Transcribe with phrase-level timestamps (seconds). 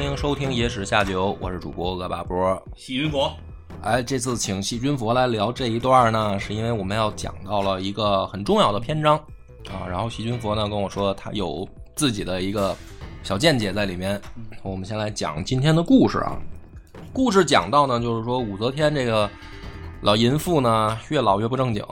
[0.00, 2.62] 欢迎收听《野史下酒》，我是主播恶霸波。
[2.74, 3.30] 细菌佛，
[3.82, 9.14] 哎，这次请细菌佛来聊这一段呢，是因为我们要讲到了一个很重要的篇章
[9.68, 9.84] 啊。
[9.86, 12.74] 然后细菌佛呢跟我说，他有自己的一个
[13.22, 14.18] 小见解在里面。
[14.62, 16.38] 我们先来讲今天的故事啊。
[17.12, 19.28] 故事讲到呢，就是说武则天这个
[20.00, 21.84] 老淫妇呢，越老越不正经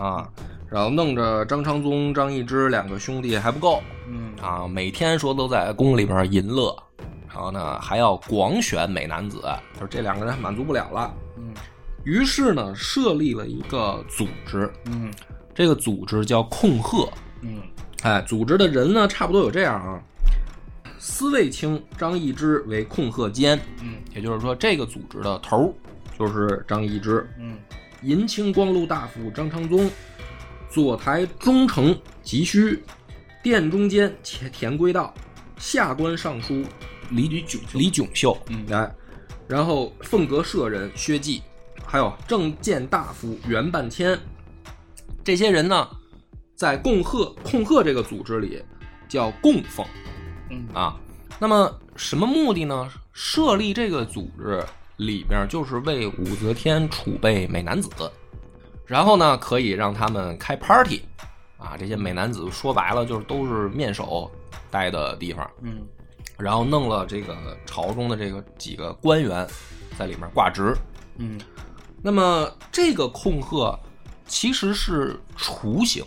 [0.00, 0.28] 啊，
[0.68, 6.76] 然后弄着张昌宗、张易之两个兄弟还不够，嗯啊，每天说都在宫里边淫乐，
[7.36, 9.42] 然后呢还要广选美男子，
[9.74, 11.52] 就是这两个人满足不了了，嗯
[12.02, 15.12] 于是呢设立了一个组织，嗯
[15.54, 17.12] 这个组织叫控鹤，
[17.42, 17.60] 嗯。
[18.02, 20.00] 哎，组织的人呢差不多有这样啊，
[20.98, 23.96] 司卫卿张易之为控鹤监，嗯。
[24.14, 25.74] 也就是说这个组织的头
[26.18, 27.58] 就是张易之，嗯。
[28.00, 29.90] 银青光禄大夫张昌宗，
[30.70, 32.82] 左台中丞急需，
[33.42, 35.12] 殿中监田田归道，
[35.58, 36.64] 下官尚书
[37.10, 38.94] 李李炯秀李炯秀，嗯来，
[39.48, 41.42] 然后凤阁舍人薛稷，
[41.86, 44.18] 还有正见大夫袁半天，
[45.24, 45.88] 这些人呢，
[46.54, 48.62] 在共贺控贺这个组织里
[49.08, 49.86] 叫供奉
[50.50, 50.98] 嗯啊。
[51.38, 52.90] 那么什么目的呢？
[53.12, 54.62] 设立这个组织
[54.96, 57.90] 里边就是为武则天储备美男子，
[58.84, 61.02] 然后呢可以让他们开 party
[61.58, 61.76] 啊。
[61.78, 64.30] 这些美男子说白了就是都是面首
[64.70, 65.86] 待的地方，嗯
[66.38, 69.46] 然后弄了这个朝中的这个几个官员
[69.98, 70.74] 在里面挂职。
[71.16, 71.40] 嗯。
[72.02, 73.78] 那么这个控鹤
[74.26, 76.04] 其实是雏形，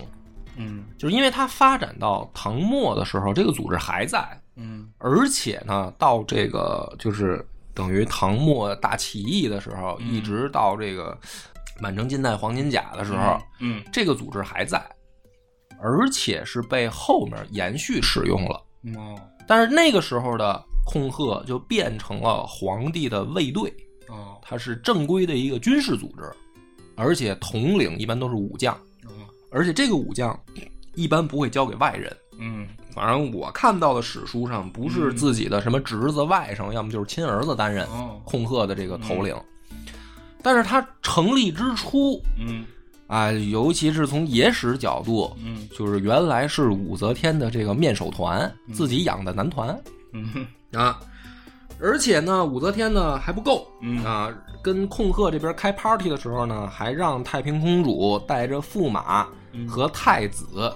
[0.55, 0.85] 嗯。
[0.97, 4.23] 就是因为它发展到唐末的时候，这个组织还在，
[4.55, 4.89] 嗯。
[4.99, 10.13] 而且呢，到这个就是等于唐末大起义的时候，嗯。
[10.13, 11.17] 一直到这个
[11.79, 13.83] 满城尽带黄金甲的时候，嗯。
[13.91, 14.79] 这个组织还在，
[15.81, 18.63] 而且是被后面延续使用了。
[18.95, 23.73] 哦但是那个时候的控鹤就变成了皇帝的卫队，
[24.07, 24.37] 哦。
[24.43, 26.31] 它是正规的一个军事组织，
[26.95, 29.25] 而且统领一般都是武将，哦。
[29.49, 30.39] 而且这个武将
[30.93, 32.15] 一般不会交给外人。
[32.37, 32.67] 嗯。
[32.93, 38.21] 反正我看到的史书上，不是自己的什么侄子、外甥，要么就是亲儿子担任哦。
[38.25, 39.35] 控鹤的这个头领。
[40.43, 42.63] 但是他成立之初嗯
[43.09, 45.67] 啊，尤其是从野史角度，嗯。
[45.75, 49.77] 就是原来是武则天的这个面首团自己养的男团，
[50.13, 50.99] 嗯啊，
[51.81, 54.03] 而且呢，武则天呢还不够，嗯。
[54.05, 54.31] 啊，
[54.61, 59.67] 跟控鹤这边开 party 的时候呢，还让太平公主带着驸马嗯。
[59.67, 60.71] 和太子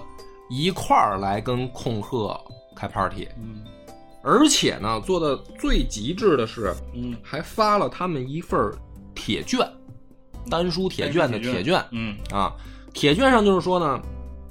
[0.50, 2.36] 一块儿来跟控鹤
[2.74, 3.62] 开 party，嗯。
[4.24, 7.16] 而且呢，做的最极致的是，嗯。
[7.22, 8.74] 还发了他们一份儿
[9.14, 9.60] 铁券，
[10.50, 12.16] 丹书铁卷的铁卷嗯。
[12.30, 12.52] 啊，
[12.92, 14.00] 铁卷上就是说呢，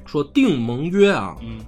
[0.05, 1.59] 说定盟约啊，嗯。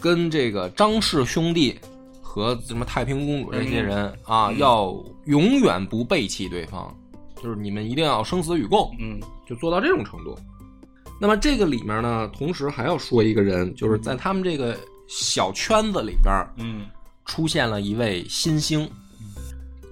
[0.00, 1.78] 跟这个张氏兄弟
[2.20, 4.58] 和什么太平公主这些人啊，嗯。
[4.58, 4.94] 要
[5.26, 6.94] 永远不背弃对方，
[7.42, 9.20] 就是你们一定要生死与共，嗯。
[9.46, 10.36] 就做到这种程度。
[11.20, 16.86] 那么这个里面呢，同时还要说一个人，就是在他们这个小圈子里边嗯。
[17.24, 18.90] 出现了一位新星，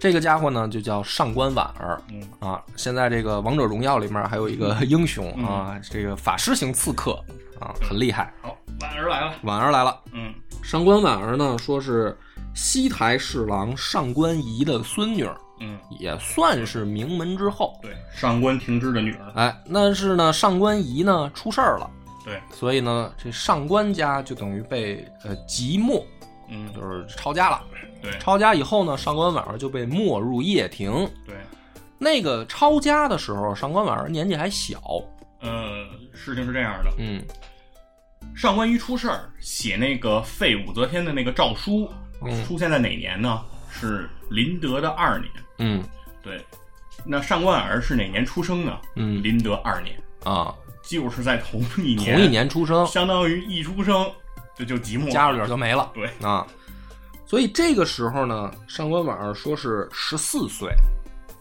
[0.00, 2.61] 这个家伙呢就叫上官婉儿嗯啊。
[2.75, 7.22] 现在这个王者荣耀里面还有一个英雄啊，这个法师型刺客
[7.61, 8.33] 啊，很厉害。
[8.41, 10.00] 好，婉儿来了，婉儿来了。
[10.12, 12.16] 嗯上官婉儿呢，说是
[12.55, 17.78] 西台侍郎上官仪的孙女儿，嗯也算是名门之后。
[17.81, 21.91] 对，上官庭之的女儿，哎，但是呢，上官仪呢出事儿了，
[22.25, 26.06] 对，所以呢，这上官家就等于被呃即没，
[26.50, 27.62] 嗯就是抄家了。
[28.03, 30.91] 对抄家以后呢，上官婉儿就被没入掖庭。
[31.26, 31.37] 对，
[31.99, 34.81] 那个抄家的时候，上官婉儿年纪还小，
[35.41, 37.23] 呃，事情是这样的，嗯
[38.35, 41.91] 上官仪出事儿，写那个废武则天的那个诏书，
[42.23, 43.43] 嗯出现在哪年呢？
[43.70, 45.31] 是麟德的二年。
[45.58, 45.85] 嗯
[46.23, 46.43] 对，
[47.05, 48.79] 那上官婉儿是哪年出生呢？
[48.97, 49.94] 嗯麟德二年，
[50.25, 54.11] 啊，就是在同一年，同一，年出生，相当于一出生
[54.61, 55.91] 就就即墨家里边就没了。
[55.95, 56.47] 对，啊，
[57.25, 60.71] 所以这个时候呢，上官婉儿说是十四岁，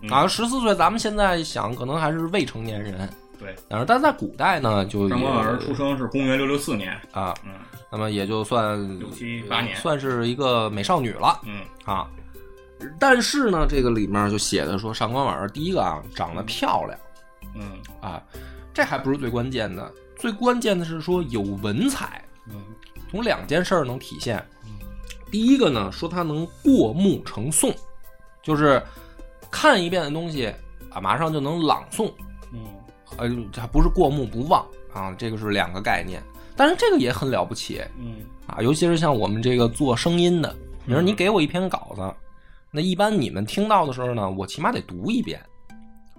[0.02, 0.10] 嗯。
[0.10, 7.52] 啊，十四岁，咱们现在想可能还是未成年人，对，但是但在古代呢，就上官婉儿出生是公元六六四年，啊，嗯
[7.92, 11.62] 那么也就算六七八年算是一个美少女了嗯。
[11.84, 12.08] 啊。
[12.98, 16.98] 但是呢，这个里面就写的说上官婉儿第一个啊长得漂亮
[17.54, 17.78] 嗯。
[18.00, 18.24] 啊，
[18.74, 22.64] 这还不是最关键的，最关键的是说有文采，嗯
[23.10, 24.72] 从两件事儿能体现嗯。
[25.32, 27.74] 第一个呢，说他能过目成诵，
[28.42, 28.82] 就是
[29.52, 30.54] 看一遍的东西
[30.90, 32.12] 啊，马上就能朗诵，
[32.52, 32.62] 嗯
[33.18, 36.22] 呃，这还不是过目不忘啊，这个是两个概念。
[36.56, 38.18] 但是这个也很了不起嗯
[38.48, 42.02] 啊，尤其是像我们这个做声音的，你说嗯你给我一篇稿子，
[42.72, 45.40] 那一般你们听到的时候呢，我起码得读一遍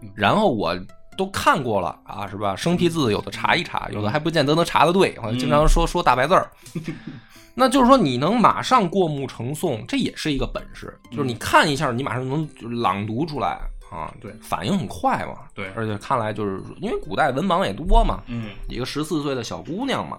[0.00, 0.74] 嗯，然后我
[1.16, 2.54] 都看过了啊，是吧？
[2.56, 6.50] 生僻字有的查一查，有的还不见得能查得对，好像经常说说大白字儿。
[7.54, 10.96] 那就是说，你能马上过目成诵，这也是一个本事。
[11.10, 12.48] 就是你看一下，你马上能
[12.80, 13.60] 朗读出来
[13.90, 15.40] 啊，对反应很快嘛。
[15.52, 20.18] 对而且看来就是因为古代文盲也多嘛，嗯一个十四岁的小姑娘嘛，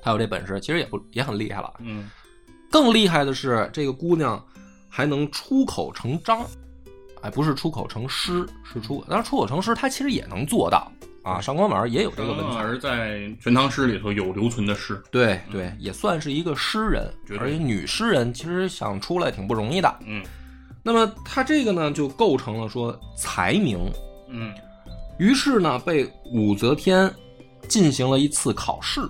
[0.00, 1.74] 她有这本事，其实也不也很厉害了。
[1.80, 2.08] 嗯
[2.70, 4.42] 更厉害的是，这个姑娘
[4.88, 6.46] 还能出口成章，
[7.22, 10.90] 哎，不是出口成诗，是出，当然出口成诗，他其实也能做到
[11.22, 11.40] 啊。
[11.40, 15.02] 上官婉儿也有这个文采，而在《全唐诗》里头有留存的诗。
[15.10, 19.94] 对对，也算是一个诗人而且女诗人其实想出来挺不容易的。
[20.06, 20.22] 嗯
[20.82, 23.78] 那么她这个呢，就构成了说才名，
[24.30, 24.50] 嗯
[25.18, 27.12] 于是呢，被武则天
[27.68, 29.02] 进行了一次考试，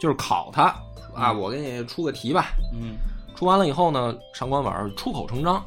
[0.00, 0.74] 就是考他
[1.14, 2.46] 啊，我给你出个题吧。
[2.72, 2.96] 嗯
[3.36, 5.64] 出完了以后呢，上官婉儿出口成章，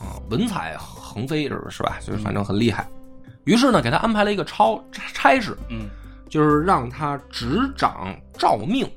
[0.00, 1.98] 啊，文采横飞，是是吧？
[2.00, 2.88] 就是反正很厉害。
[3.44, 5.88] 于是呢，给他安排了一个超差事，嗯
[6.28, 8.88] 就是让他执掌诏命。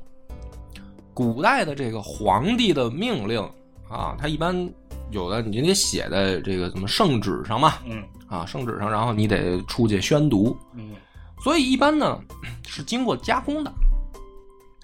[1.14, 3.42] 古代的这个皇帝的命令
[3.90, 4.70] 啊，他一般
[5.12, 10.58] 有的你得写在这个什么圣旨上嘛，嗯啊，圣旨上，然后你得出去宣读。
[10.74, 10.96] 嗯
[11.44, 12.20] 所以一般呢
[12.66, 13.74] 是经过加工的。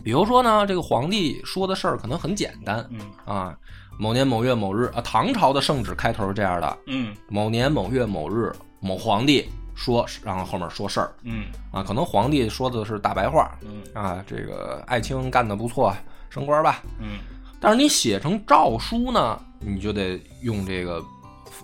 [0.03, 3.57] 比如说呢，这个皇帝说的事儿可能很简单嗯啊，
[4.01, 7.13] 某年某月某日啊，唐朝的圣旨开头是这样的：嗯。
[7.27, 8.49] 某年某月某日，
[8.79, 11.11] 某皇帝说，然后后面说事儿。
[11.23, 11.47] 嗯。
[11.69, 13.59] 啊，可能皇帝说的是大白话。
[13.61, 13.83] 嗯。
[13.93, 15.93] 啊，这个爱卿干得不错，
[16.29, 16.81] 升官吧。
[16.97, 17.19] 嗯。
[17.59, 21.03] 但是你写成诏书呢，你就得用这个，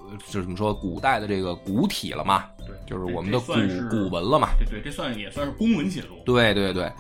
[0.10, 3.54] 呃就是怎么说，古代的这个古体了嘛，对，就是我们的古
[3.90, 4.50] 古文了嘛。
[4.60, 6.18] 对对这算也算是公文写作。
[6.26, 6.92] 对对对，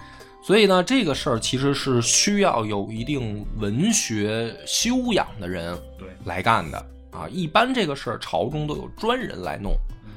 [0.45, 6.77] 所以呢，这个事儿其实是需要有一定文学修养的人对，来干的
[7.11, 7.27] 啊。
[7.31, 9.71] 一般这个事儿朝中都有专人来弄，
[10.05, 10.11] 嗯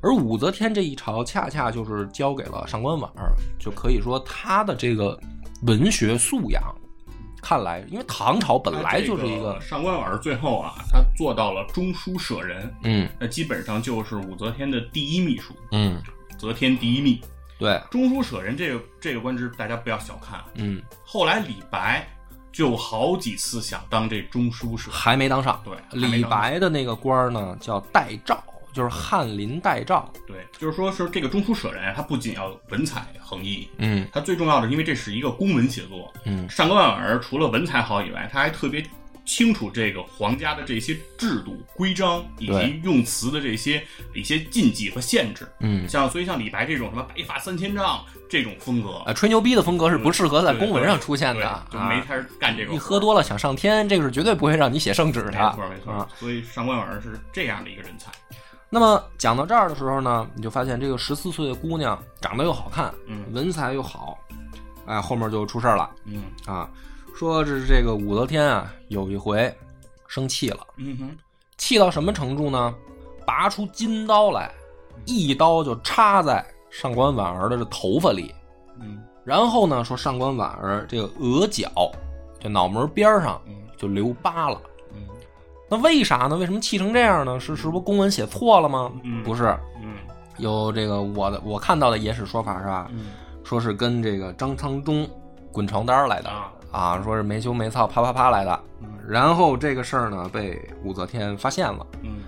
[0.00, 5.16] 而武则天这一朝恰恰就是交给了上官婉儿，就可以说她的这个
[5.62, 6.60] 文学素养，
[7.40, 16.02] 看来因为唐朝本来就是一个上官婉儿最后啊，他做到了中书舍人，嗯那基本上就是武则天的第一秘书，嗯
[16.36, 17.20] 则天第一秘。
[17.58, 20.42] 对中书舍人这个这个官职，大家不要小看。
[20.54, 22.08] 嗯后来李白
[22.52, 25.60] 就好几次想当这中书舍，还没当上。
[25.64, 30.10] 对，李白的那个官儿呢叫代诏，就是翰林代诏。
[30.26, 36.12] 对，就是说是这个中书舍人啊，他不仅要文采横溢，嗯他最重要的，因为这是一个公文写作。
[36.24, 38.84] 嗯上官婉儿除了文采好以外，他还特别
[39.28, 45.46] 清楚这个皇家的这些制度规章以及用词的这些一些禁忌和限制。
[45.60, 52.04] 嗯，像所以像李白这种什么白发三千丈这种风格，呃，吹牛逼的风格是不适合在公文上出现的就没啊。
[52.08, 52.74] 法干这种。
[52.74, 55.32] 你喝多了想上天，这个是绝对不会让你写圣旨的。
[55.32, 56.08] 没错没错、啊。
[56.16, 58.10] 所以上官婉儿是这样的一个人才。
[58.70, 64.18] 那么讲到这儿的时候呢，你就发现这个十四岁的姑娘长得又好看，嗯文采又好，
[64.86, 66.66] 哎，后面就出事儿了嗯啊。
[67.18, 69.52] 说是这个武则天啊，有一回
[70.06, 71.10] 生气了，嗯哼
[71.56, 72.72] 气到什么程度呢？
[73.26, 74.48] 拔出金刀来，
[75.04, 78.32] 一刀就插在上官婉儿的这头发里，
[78.80, 81.68] 嗯然后呢，说上官婉儿这个额角，
[82.38, 84.60] 这脑门边上嗯就留疤了。
[84.94, 85.00] 嗯
[85.68, 86.36] 那为啥呢？
[86.36, 87.40] 为什么气成这样呢？
[87.40, 88.92] 是是不是公文写错了吗？
[89.02, 89.94] 嗯不是，嗯
[90.36, 92.88] 有这个我的我看到的野史说法是吧？
[92.92, 93.06] 嗯
[93.42, 95.04] 说是跟这个张昌忠
[95.50, 98.60] 滚床单来的啊啊，说是没羞没臊啪啪啪来的。
[98.82, 102.18] 嗯然后这个事儿呢被武则天发现了，嗯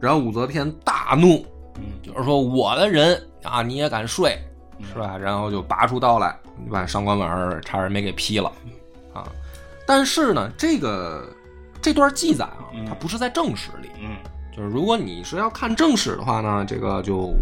[0.00, 1.44] 然后武则天大怒，
[1.76, 4.38] 嗯就是说我的人啊你也敢睡
[4.78, 5.18] 嗯是吧？
[5.18, 6.34] 然后就拔出刀来，
[6.70, 8.50] 把上官婉儿差点没给劈了
[9.12, 9.30] 啊。
[9.86, 11.28] 但是呢，这个
[11.82, 14.16] 这段记载啊嗯，它不是在正史里，嗯
[14.56, 17.34] 就是如果你是要看正史的话呢，这个就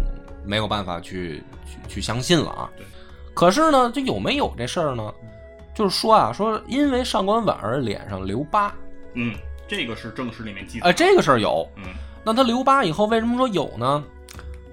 [0.43, 2.85] 没有办法去去去相信了啊对。
[3.33, 5.13] 可是呢，这有没有这事儿呢？
[5.79, 8.69] 就是说啊，说因为上官婉儿脸上留疤，
[9.13, 9.33] 嗯，
[9.65, 10.89] 这个是正史里面记载。
[10.89, 11.65] 哎，这个事儿有。
[11.77, 11.83] 嗯
[12.21, 14.03] 那她留疤以后，为什么说有呢？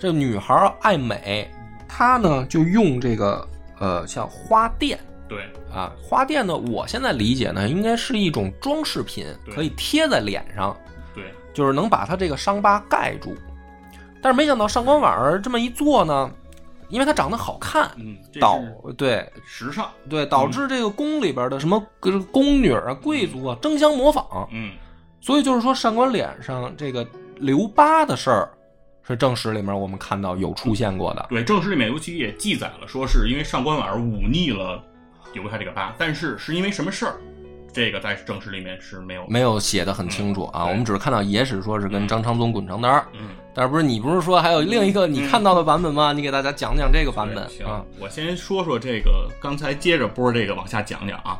[0.01, 1.49] 这女孩儿爱美，
[1.87, 3.49] 她呢就用这个
[3.79, 4.97] 呃像花钿
[5.29, 10.77] 对啊，花钿呢，我现在理解呢，应该是一种装饰品，可以贴在脸上。
[11.15, 13.33] 对就是能把她这个伤疤盖住。
[14.21, 16.29] 但是没想到上官婉儿这么一做呢，
[16.89, 17.91] 因为她长得好看，
[18.41, 18.61] 导
[18.97, 24.73] 对时尚，对导致这个宫里边的什么宫宫女啊、贵族啊争相模仿，嗯
[25.21, 28.49] 所以就是说上官脸上这个留疤的事儿，
[29.03, 31.27] 是正史里面我们看到有出现过的。
[31.29, 34.83] 对，正史里面尤其也记载了，说是因为上官婉儿忤逆了
[35.33, 37.17] 留下这个疤，但是是因为什么事儿，
[37.77, 39.27] 这个在正史里面是没有。
[39.29, 46.15] 没有写的很清楚啊，对我们只是看到野史说是跟嗯张昌宗滚床单儿，嗯，但是不是你不是说还有另一个你看到的版本吗？
[46.15, 51.39] 你给大家讲讲这个版本行啊。，我先说说这个，刚才接着播儿这个往下讲讲啊。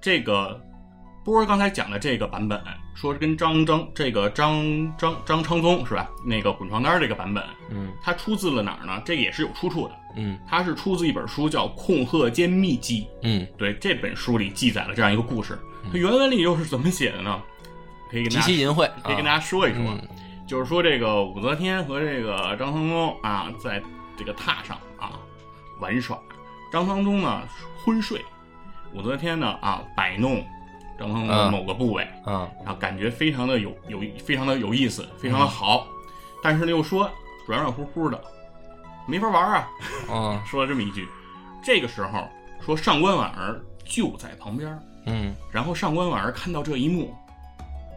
[0.00, 0.60] 这个
[1.24, 2.62] 波儿刚才讲的这个版本，
[2.94, 4.62] 说是跟张张这个张
[4.98, 6.08] 张张昌宗是吧？
[6.24, 9.00] 那个滚床单儿这个版本，嗯它出自了哪儿呢？
[9.06, 13.02] 这个也是有出处的，嗯它是出自一本书叫《控鹤间秘记》。
[13.22, 15.58] 嗯，对，这本书里记载了这样一个故事，
[15.90, 17.42] 它原文里又是怎么写的呢？
[18.10, 19.82] 可以跟大家其淫秽，可以跟大家说一说。
[19.82, 20.08] 嗯
[20.46, 23.82] 就是说这个武则天和这个张昌宗啊，在
[24.14, 25.18] 这个榻上啊
[25.80, 26.18] 玩耍。
[26.70, 27.42] 张昌宗呢
[27.82, 28.22] 昏睡，
[28.92, 30.44] 武则天呢啊摆弄
[30.98, 35.86] 张昌宗的嗯某个部位，啊然后感觉非常的有有非常的有意思，非常的好，
[36.42, 37.10] 但是呢又说
[37.46, 38.20] 软软乎乎的，
[39.06, 39.68] 没法玩啊，
[40.10, 40.40] 嗯。
[40.46, 41.06] 说了这么一句。
[41.62, 42.28] 这个时候
[42.60, 45.34] 说上官婉儿就在旁边，嗯。
[45.50, 47.14] 然后上官婉儿看到这一幕，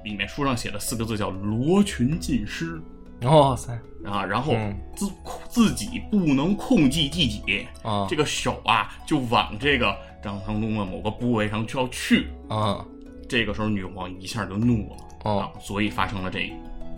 [0.04, 2.82] 里面书上写的四个字叫“罗裙尽失
[3.24, 4.76] 哇塞”啊，然后嗯。
[4.96, 5.12] 自
[5.50, 8.08] 自己不能控制自己，啊。
[8.10, 9.96] 这个手啊就往这个
[10.28, 12.28] 张昌宗的某个部位上就要去。
[12.50, 12.86] 啊
[13.30, 16.52] 这个时候女皇一下就怒了哦啊，所以发生了这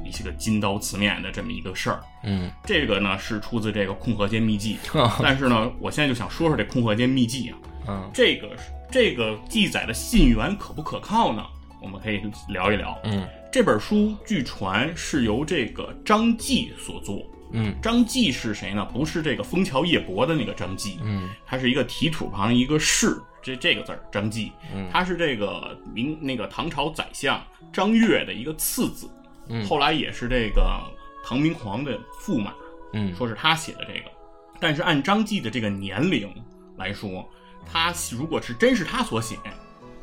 [0.06, 2.02] 一些个金刀刺面的这么一个事儿。
[2.24, 7.58] 嗯这个呢是出自这个《空河间秘记》， 啊但是呢，我现在就想说说这《空河间秘记》啊，
[7.88, 8.50] 嗯这个
[8.92, 11.44] 这个记载的信源可不可靠呢？
[11.82, 12.98] 我们可以聊一聊。
[13.04, 17.26] 嗯这本书据传是由这个张继所作。
[17.52, 17.76] 嗯。
[17.82, 18.86] 张继是谁呢？
[18.86, 21.30] 不是这个枫桥夜泊的那个张继，嗯。
[21.46, 24.90] 他是一个提土旁一个士，这这个字儿张继，嗯。
[24.92, 27.42] 他是这个明那个唐朝宰相
[27.72, 29.10] 张悦的一个次子，
[29.48, 29.66] 嗯。
[29.68, 30.80] 后来也是这个
[31.24, 32.54] 唐明皇的驸马，
[32.94, 33.16] 嗯。
[33.16, 34.12] 说是他写的这个。
[34.60, 36.30] 但是按张继的这个年龄
[36.76, 37.28] 来说，
[37.66, 39.38] 他如果是真是他所写，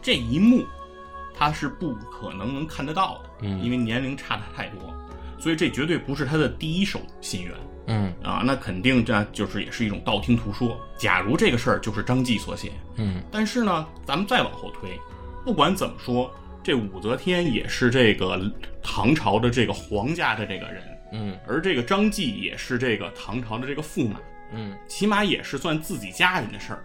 [0.00, 0.64] 这一幕
[1.34, 3.62] 他是不可能能看得到的，嗯。
[3.62, 4.94] 因为年龄差的太多，
[5.38, 7.52] 所以这绝对不是他的第一手信源
[7.88, 10.80] 嗯啊，那肯定这就是也是一种道听途说。
[10.98, 14.90] 假如这个事儿就是张继所写，嗯但是呢，咱们再往后推，
[15.44, 16.32] 不管怎么说，
[16.64, 18.40] 这武则天也是这个
[18.82, 24.18] 唐朝的这个皇家的这个人，嗯而这个张继也是这个唐朝的这个驸马，
[24.52, 26.84] 嗯起码也是算自己家人的事儿。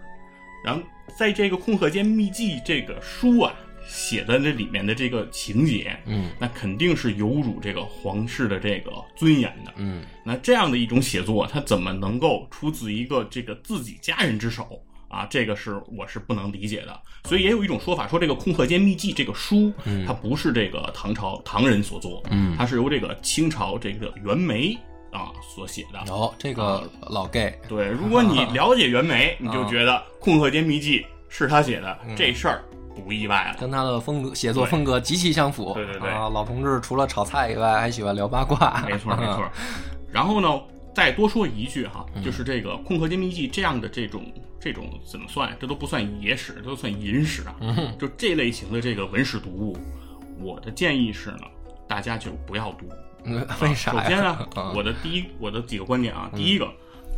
[0.64, 0.80] 然后
[1.18, 3.52] 在这个《空鹤间秘记》这个书啊
[3.92, 9.72] 写在这里面的这个情节，嗯那肯定是有辱这个皇室的这个尊严的。
[9.76, 15.26] 嗯那这样的一种写作，它怎么能够出自一个这个自己家人之手啊？
[15.28, 16.98] 这个是我是不能理解的。
[17.24, 19.70] 所以也有一种说法，说这个《空鹤间秘记》这个书，
[20.06, 24.74] 它不是这个唐朝唐人所作，嗯它是由这个清朝这个袁枚
[25.12, 26.00] 啊所写的。
[26.10, 32.64] 哦，这个老 gay 对，如果你 了解袁枚，你就觉得《空鹤间秘记》是他写的，这事儿
[33.00, 33.56] 不意外了。
[33.58, 35.72] 跟他的风格写作风格极其相符。
[35.74, 38.84] 对对对啊，老同志除了炒菜以外，还喜欢聊八卦。
[38.86, 39.44] 没错没错。
[40.12, 40.48] 然后呢，
[40.94, 44.24] 再多说一句哈，嗯就是这个《控鹤间秘记》这样的这种
[44.60, 45.56] 这种怎么算？
[45.58, 47.56] 这都不算野史，这都算淫史啊。
[47.60, 49.76] 嗯就这类型的这个文史读物，
[50.38, 51.44] 我的建议是呢，
[51.88, 52.86] 大家就不要读。
[53.24, 54.02] 嗯，为啥呀？
[54.02, 56.68] 首先呢，啊我的第一我的几个观点啊，第一个，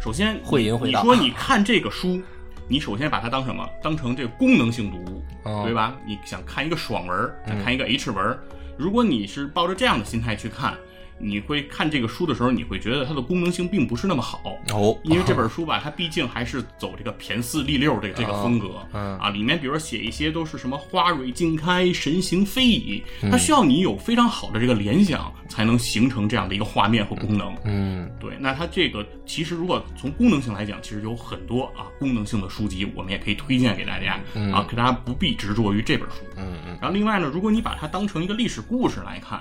[0.01, 2.23] 首先会淫会道你说你看这个书，
[2.69, 3.69] 你首先把它当什么？
[3.83, 5.97] 当成这个功能性读物，哦对吧？
[6.07, 8.39] 你想看一个爽文儿，想看一个 H 文儿，
[8.77, 10.75] 如果你是抱着这样的心态去看，
[11.19, 14.41] 你会看这个书的时候，你会觉得它的功能性并不是那么好。
[14.73, 27.57] 哦，因为这 本书吧，它毕竟还是走这个骈四俪六这个这个风格，嗯啊，里面比如说写一些都是什么花蕊尽开，神形飞移，嗯它需要你有非常好的这个联想，才能形成这样的一个画面和功能。
[27.65, 34.15] 嗯对，那它这个其实如果从功能性来讲，其实有很多啊功能性的书籍，我们也可以推荐给大家、
[34.53, 36.17] 啊，可大家不必执着于这本书。
[36.37, 39.41] 嗯嗯然后另外呢，如果你把它当成一个历史故事来看，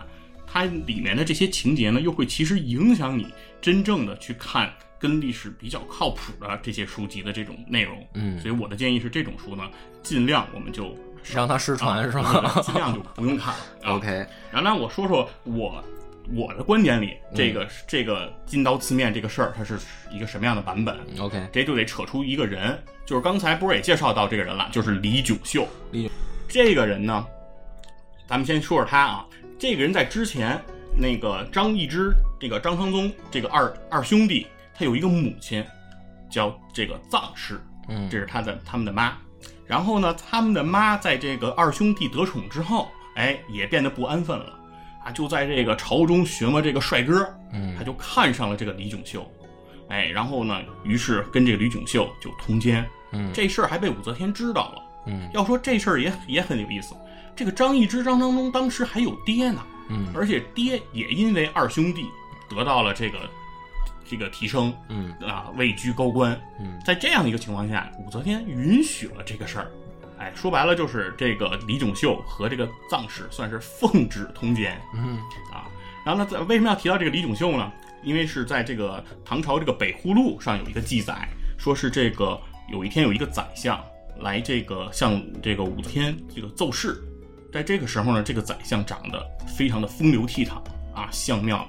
[0.54, 3.26] 它里面的这些情节呢，又会其实影响你
[3.60, 8.08] 真正的去看跟历史比较靠谱的这些书籍的这种内容。
[8.14, 9.64] 嗯所以我的建议是，这种书呢，
[10.04, 10.96] 尽量我们就
[11.34, 13.56] 让它失传啊是吧尽量就不用看？
[13.92, 14.08] OK，
[14.52, 15.84] 然后呢，我说说我
[16.36, 19.80] 我的观点里，这嗯个、这个金刀刺面这个事儿，它是
[20.12, 25.68] 一个什么样的版本？OK，这就得扯出一个人，就是刚才波儿也介绍到这个人了，就是李炯秀。
[25.92, 26.12] 李
[26.48, 27.26] 这个人呢，
[28.28, 29.26] 咱们先说说他啊。
[29.64, 30.62] 这个人在之前
[30.94, 34.46] 那个张易之，这个张昌宗，这个二二兄弟，
[34.78, 35.64] 他有一个母亲，
[36.30, 38.10] 叫这个臧氏，嗯。
[38.10, 39.18] 这是他的他们的妈。
[39.66, 44.54] 然后呢，他们的妈在这个二兄弟得宠之后，哎，也变得不安分了
[45.06, 47.74] 啊，就在这个朝中寻摸这个帅哥，嗯。
[47.78, 49.26] 他就看上了这个李炯秀，
[49.88, 53.32] 哎，然后呢，于是跟这个李炯秀就通奸，嗯。
[53.34, 54.84] 这事儿还被武则天知道了。
[55.06, 55.30] 嗯。
[55.34, 56.94] 要说这事儿也也很有意思，
[57.36, 62.06] 这个张易之、张昌宗当时还有爹呢，嗯而且爹也因为二兄弟
[62.50, 63.30] 得到了这个
[64.06, 66.40] 这个提升嗯啊，位居高官。
[66.60, 69.72] 嗯在这样的一个情况下，武则天允许了这个事儿。
[70.20, 75.18] 哎，说白了就是这个李炯秀和这个藏氏算是奉旨通奸嗯
[75.52, 75.68] 啊。
[76.06, 77.72] 然后呢，在为什么要提到这个李炯秀呢？
[78.04, 81.26] 因为是在这个唐朝这个北户录上有一个记载，
[81.58, 82.38] 说是这个
[82.70, 83.82] 有一天有一个宰相
[84.20, 87.02] 来这个向这个武则天这个奏事，
[87.54, 90.54] 在这个时候呢，这个宰相长得非常的风流倜傥
[90.96, 91.68] 啊，相貌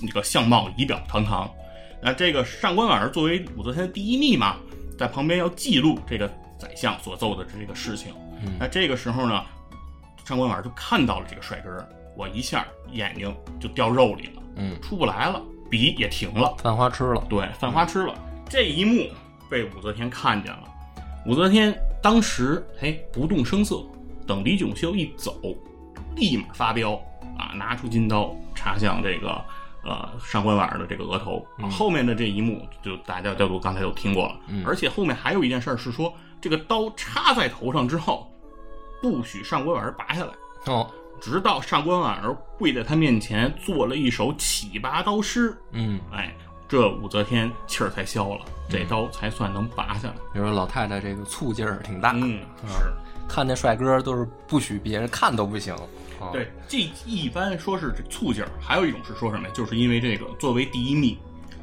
[0.00, 1.50] 那个相貌仪表堂堂。
[2.00, 4.56] 那这个上官婉儿作为武则天的第一秘嘛，
[4.96, 8.14] 在旁边要记录这个宰相所奏的这个事情。
[8.46, 9.42] 嗯那这个时候呢，
[10.24, 11.84] 上官婉儿就看到了这个帅哥，
[12.16, 16.54] 我一下眼睛就掉肉里了，嗯，出不来了，笔也停了。
[16.62, 18.14] 犯花痴了，对，犯花痴了。
[18.48, 19.08] 这一幕
[19.50, 20.68] 被武则天看见了，
[21.26, 23.82] 武则天当时嘿不动声色，
[24.26, 25.40] 等李炯秀一走，
[26.16, 26.92] 立马发飙
[27.38, 29.44] 啊，拿出金刀插向这个
[29.84, 31.44] 呃上官婉儿的这个额头。
[31.70, 38.30] 后面的这一幕就大家都刚才都听过了，嗯而且后面还有一件事儿是说，这个刀插在头上之后，
[39.02, 40.32] 不许上官婉儿拔下来。
[40.66, 40.90] 哦，
[41.20, 46.34] 直到上官婉儿跪在他面前做了一首起拔刀诗，嗯，哎，
[46.66, 50.14] 这武则天气儿才消了，这刀才算能拔下来。
[50.32, 52.90] 比如说老太太这个醋劲儿挺大，嗯，是
[53.28, 55.74] 看见帅哥都是不许别人看都不行。
[56.20, 59.52] 啊，对，这一般说是这醋劲儿，还有一种是说什么呀？
[59.54, 61.18] 就是因为这个作为第一秘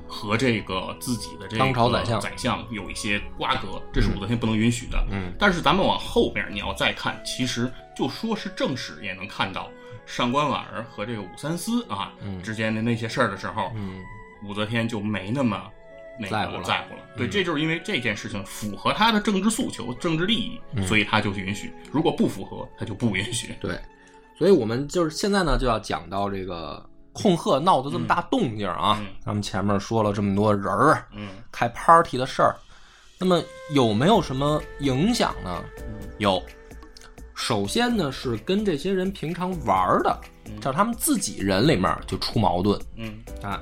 [0.07, 5.01] 和这个自己的这个当朝宰相宰相有一些瓜葛，这是武则天不能允许的。
[5.09, 9.69] 嗯但是咱们往后边你要再看，其实就说是正史也能看到
[10.05, 14.03] 上官婉儿和这个武三思啊、嗯之间的那些事儿的时候，嗯
[14.43, 15.57] 武则天就没那么
[16.21, 17.01] 那个在乎了在乎了。
[17.17, 23.55] 对，嗯这就是因为这件事情符合他的政治诉求、政治利益，嗯所以他就允许；如果不符合，他就不允许。
[23.59, 23.77] 对，
[24.37, 28.97] 所以我们就是现在呢，就要讲到这个控鹤闹得这么大动静啊。
[29.01, 32.55] 嗯咱们前面说了这么多人儿嗯开 party 的事儿，
[33.19, 33.41] 那么
[33.73, 35.63] 有没有什么影响呢？
[36.19, 36.41] 有。
[37.33, 40.15] 首先呢，是跟这些人平常玩儿的，
[40.61, 43.59] 叫他们自己人里面就出矛盾嗯啊。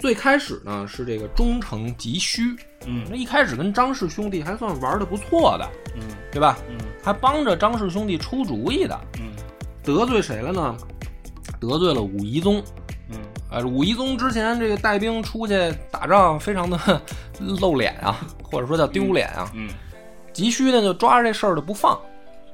[0.00, 6.58] 最开始呢是这个忠诚急需，嗯那一开始跟张氏兄弟还算玩的不错的，嗯对吧？
[6.70, 9.30] 嗯还帮着张氏兄弟出主意的，嗯
[9.84, 10.76] 得罪谁了呢？
[11.60, 12.62] 得罪了武夷宗。
[13.10, 13.18] 嗯
[13.50, 15.54] 呃，武夷宗之前这个带兵出去
[15.90, 16.78] 打仗，非常的
[17.60, 19.50] 露脸啊，或者说叫丢脸啊。
[19.54, 19.68] 嗯
[20.32, 22.00] 急需呢就抓着这事儿就不放，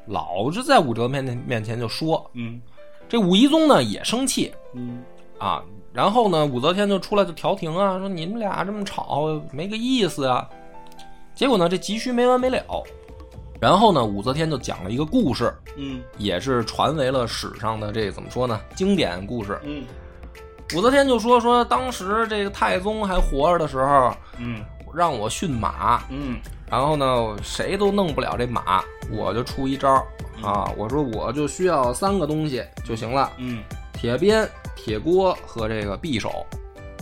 [0.07, 2.29] 老是在武则天面前就说。
[2.33, 2.61] 嗯
[3.09, 5.03] 这武夷宗呢也生气嗯
[5.39, 5.63] 啊，
[5.97, 10.47] 然后呢武则天就出来就调停啊，说你们俩这么吵没个意思啊。
[11.35, 12.63] 结果呢这急需没完没了，
[13.59, 16.03] 然后呢武则天就讲了一个故事，嗯。
[16.19, 19.59] 也是传为了史上的这怎么说呢经典故事。
[19.65, 19.85] 嗯。
[20.75, 24.63] 武则天就说说当时这个太宗还活着的时候，嗯。
[24.95, 26.39] 让我驯马，嗯。
[26.71, 29.95] 然后呢谁都弄不了这马，我就出一招
[30.43, 33.63] 啊，我说我就需要三个东西就行了：嗯。
[33.93, 34.47] 铁鞭、
[34.87, 36.47] 铁锅和这个匕首。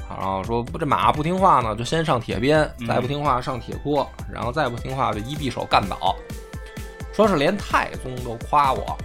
[0.09, 6.17] 然后说不这马不听话呢，就先上铁鞭，嗯再不听话上铁锅，然后再不听话就一匕首干倒。
[7.13, 8.97] 说是连太宗都夸我，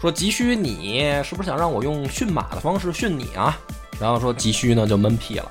[0.00, 3.58] 说急需你是不是想让我用驯马的方式驯你啊？
[4.00, 5.50] 然后说急需呢就闷屁了，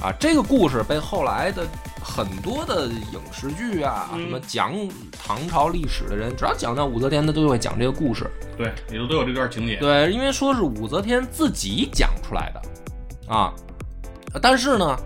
[0.00, 1.66] 啊，这个故事被后来的
[2.04, 4.72] 很多的影视剧啊，嗯什么讲
[5.10, 8.30] 唐朝历史的人，只要讲到武则天，他都会讲这个故事。
[8.58, 9.76] 对，里头都有这段情节。
[9.76, 13.54] 对，因为说是武则天自己讲出来的，啊，
[14.42, 14.96] 但是呢，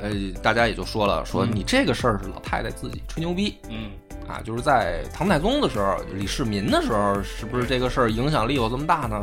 [0.00, 0.10] 呃，
[0.42, 3.90] 大家也就说了，说嗯你这个事儿是老太太自己吹牛逼嗯
[4.26, 9.22] 啊，就是在唐太宗的时候，李世民的时候，是不是这个事儿影响力有这么大呢？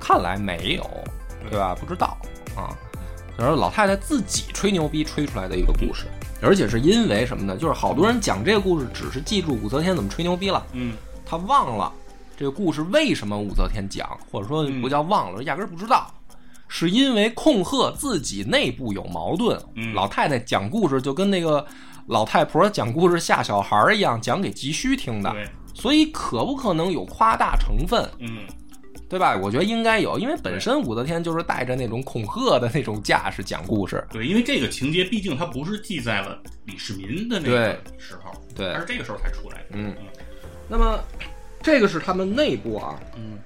[0.00, 0.88] 看来没有，
[1.50, 1.74] 对吧？
[1.74, 2.16] 不知道
[2.56, 2.76] 啊，
[3.38, 6.06] 就是老太太自己吹牛逼吹出来的一个故事，
[6.40, 7.56] 而且是因为什么呢？
[7.56, 10.64] 就是好多人讲这个故事，只是记住武则天怎么吹牛逼了。
[10.72, 10.94] 嗯
[11.26, 11.92] 他忘了
[12.36, 16.06] 这个故事为什么武则天讲，或者说不叫忘了，压根儿不知道，
[16.68, 19.60] 是因为控鹤自己内部有矛盾。
[19.74, 21.66] 嗯老太太讲故事就跟那个
[22.06, 28.08] 老太婆讲故事吓小孩儿一样，讲给急需听的，对，所以可不可能有夸大成分？
[28.18, 28.38] 嗯
[29.08, 29.36] 对吧？
[29.36, 34.04] 我觉得应该有，因为本身武则天就是带着那种恐吓的那种架势讲故事。
[34.10, 39.64] 对，因为这个情节毕竟它不是记在了李世民的那个时候，对，它是这个时候才出来的。
[39.72, 39.94] 嗯，
[40.68, 40.98] 那么
[41.62, 42.98] 这个是他们内部啊。
[43.16, 43.38] 嗯。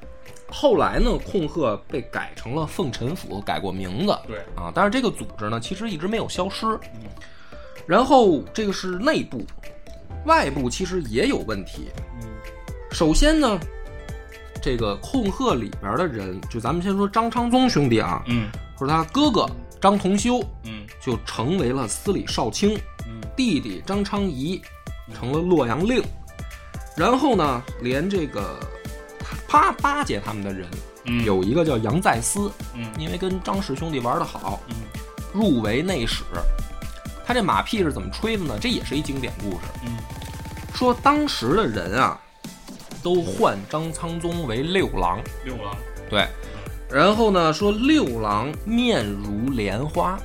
[0.50, 4.18] 后来呢，恐吓被改成了奉臣府，改过名字。
[4.26, 6.64] 对啊，但是这个组织呢，其实一直没有消失。
[6.94, 7.04] 嗯。
[7.86, 9.44] 然后这个是内部，
[10.24, 11.88] 外部其实也有问题。
[12.22, 12.28] 嗯。
[12.90, 13.60] 首先呢，
[14.62, 19.48] 这个控鹤里边的人，就咱们先说张昌宗兄弟啊，嗯，或者他哥哥
[19.80, 22.78] 张同修，嗯，就成为了司礼少卿。
[23.06, 23.20] 嗯。
[23.36, 24.60] 弟弟张昌仪
[25.14, 26.02] 成了洛阳令。
[26.96, 28.58] 然后呢，连这个。
[29.50, 30.68] 巴巴结他们的人，
[31.04, 34.74] 嗯有一个叫杨再思，嗯因为跟张氏兄弟玩的好，嗯
[35.32, 36.22] 入围内史。
[37.24, 38.58] 他这马屁是怎么吹的呢？
[38.60, 39.60] 这也是一经典故事。
[39.86, 39.96] 嗯
[40.74, 42.20] 说当时的人啊，
[43.08, 45.18] 都唤张苍宗为六郎。
[45.42, 45.74] 六郎，
[46.10, 46.26] 对。
[46.90, 50.18] 然后呢，说六郎面如莲花，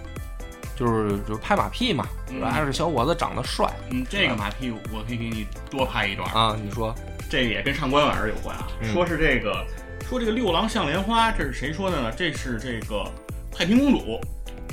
[0.75, 2.05] 就是就是拍马屁嘛，
[2.51, 3.71] 还是小伙子长得帅。
[3.89, 6.93] 嗯，这个马屁我可以给你多拍一段啊，你说。
[7.29, 9.65] 这个也跟上官婉儿有关啊，说是这个，
[10.09, 12.11] 说这个六郎像莲花，这是谁说的呢？
[12.11, 13.09] 这是这个
[13.49, 14.19] 太平公主，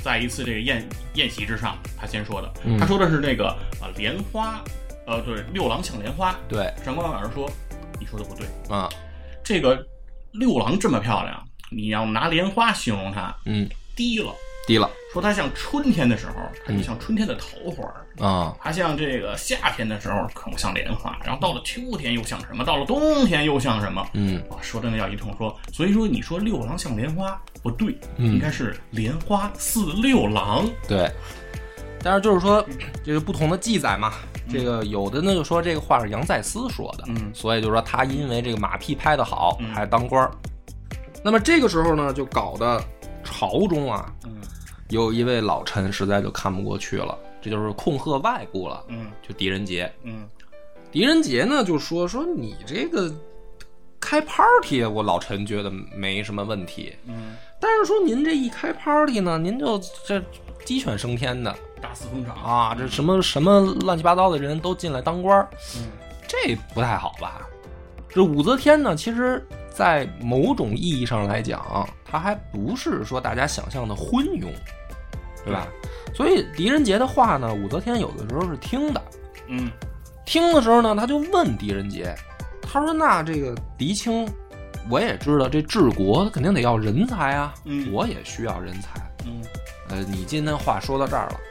[0.03, 2.53] 在一次这个宴宴席之上，她先说的。
[2.77, 3.47] 她说的是那个
[3.81, 4.61] 啊莲花，
[5.07, 6.35] 呃，对，六郎像莲花。
[6.47, 7.49] 对，上官婉儿说，
[8.01, 8.89] 你说的不对啊，
[9.43, 9.85] 这个
[10.33, 14.33] 六郎这么漂亮，你要拿莲花形容它，嗯，低了。
[14.67, 16.33] 低了，说它像春天的时候，
[16.63, 17.83] 它就像春天的桃花
[18.23, 22.63] 啊；它像这个夏天的时候，可能像莲花；然后到了秋天又像什么？
[22.63, 24.07] 到了冬天又像什么？
[24.13, 25.59] 嗯，说的那叫一通说。
[25.73, 30.69] 所以说，你说六郎像莲花不对，应该是莲花似六郎。
[30.87, 31.11] 对，
[32.03, 32.63] 但是就是说，
[33.03, 34.13] 这个不同的记载嘛，
[34.51, 40.31] 这个有的呢就说这个话是杨再思说的，嗯，所以就说他因为这个马屁拍的好，还当官儿。
[41.23, 42.83] 那么这个时候呢，就搞得
[43.23, 44.13] 朝中啊。
[44.89, 48.83] 有一位老臣实在就看不过去了，这就是控鹤外部了。
[48.89, 49.89] 嗯，就狄仁杰。
[50.03, 50.27] 嗯，
[50.91, 53.09] 狄仁杰呢就说说你这个
[54.01, 56.93] 开 party，我老臣觉得没什么问题。
[57.05, 60.21] 嗯，但是说您这一开 party 呢，您就这
[60.65, 65.87] 鸡犬升天的，大肆捧场啊，这什么什么乱七八糟的人都进来当官儿，嗯，
[66.27, 67.41] 这不太好吧？
[68.07, 69.45] 这武则天呢，其实。
[69.73, 74.47] 在某种意义上来讲，她还不是说大家想象的昏庸，
[75.45, 75.65] 对吧？
[76.13, 79.01] 所以狄仁杰的话呢，武则天有的时候是听的。
[79.47, 79.71] 嗯，
[80.25, 82.13] 听的时候呢，他就问狄仁杰，
[82.61, 84.27] 他说：“那这个狄青，
[84.89, 87.53] 我也知道这治国肯定得要人才啊，
[87.93, 88.99] 我也需要人才。
[89.25, 89.41] 嗯，
[89.87, 91.39] 呃，你今天话说到这儿了，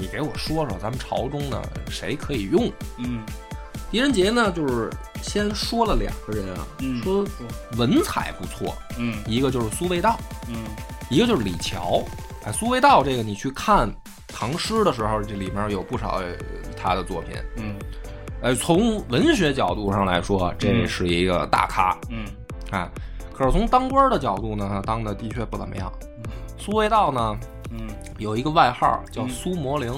[0.00, 2.70] 你给我说说咱们朝中呢谁可以用？
[2.98, 3.22] 嗯。”
[3.90, 4.88] 狄仁杰呢，就是
[5.20, 6.64] 先说了两个人啊，
[7.02, 7.26] 说
[7.76, 10.54] 文采不错，嗯，一个就是苏味道，嗯，
[11.08, 12.04] 一个就是李峤。
[12.44, 13.92] 哎，苏味道这个你去看
[14.28, 16.22] 唐诗的时候，这里面有不少
[16.76, 17.74] 他的作品，嗯，
[18.42, 22.24] 哎，从文学角度上来说，这是一个大咖，嗯，
[22.70, 22.88] 哎，
[23.34, 25.92] 可是从当官的角度呢，他当的的确不怎么样。
[26.56, 27.36] 苏味道呢，
[27.70, 29.92] 嗯，有一个外号叫苏魔灵，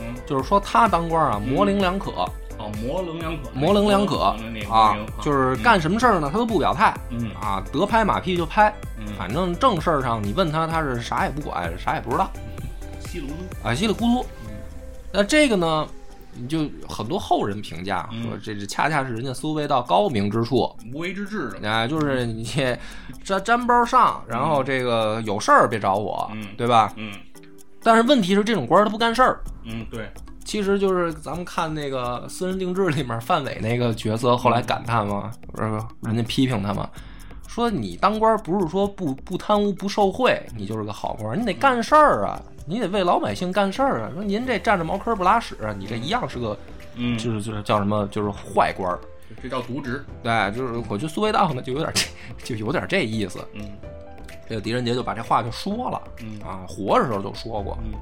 [0.00, 2.12] 嗯，就是说他当官啊，模棱两可。
[2.58, 4.34] 哦，模棱两可，模棱两可
[4.70, 12.30] 啊，就是干什么事儿呢，他都不表态，嗯啊，得拍马屁就拍，嗯，反正正事儿上你问他，他是啥也不管，啥也不知道，
[13.00, 14.26] 稀里糊涂啊，稀里糊涂。
[15.12, 15.86] 那这个呢，
[16.40, 22.44] 你就很多后人评价说，这这恰恰是人家苏味道高明之处，无为之治啊，就是你
[23.24, 26.92] 沾沾包上，然后这个有事儿别找我，对吧？
[26.96, 27.12] 嗯，
[27.82, 30.08] 但是问题是这种官他不干事儿，嗯，对。
[30.44, 35.68] 其实就是咱们看那个《私人定制》里面范伟那个角色，后来感叹嘛，不是
[36.02, 36.88] 人家批评他嘛，
[37.48, 44.10] 说你当官不是说不不贪污不受贿，你就是个好官，你得干事儿啊，你得为老百姓干事儿啊。
[44.12, 46.58] 说您这占着茅坑不拉屎，你这一样是个，
[46.96, 48.98] 嗯，就是就是叫什么，就是坏官，
[49.42, 50.04] 这叫渎职。
[50.22, 51.90] 对，就是我觉得苏味道呢，就有点
[52.36, 53.38] 这就有点这意思。
[53.54, 53.62] 嗯，
[54.48, 57.78] 这个狄仁杰就把这话就说了，嗯啊，活着时候就说过。
[57.82, 57.92] 嗯。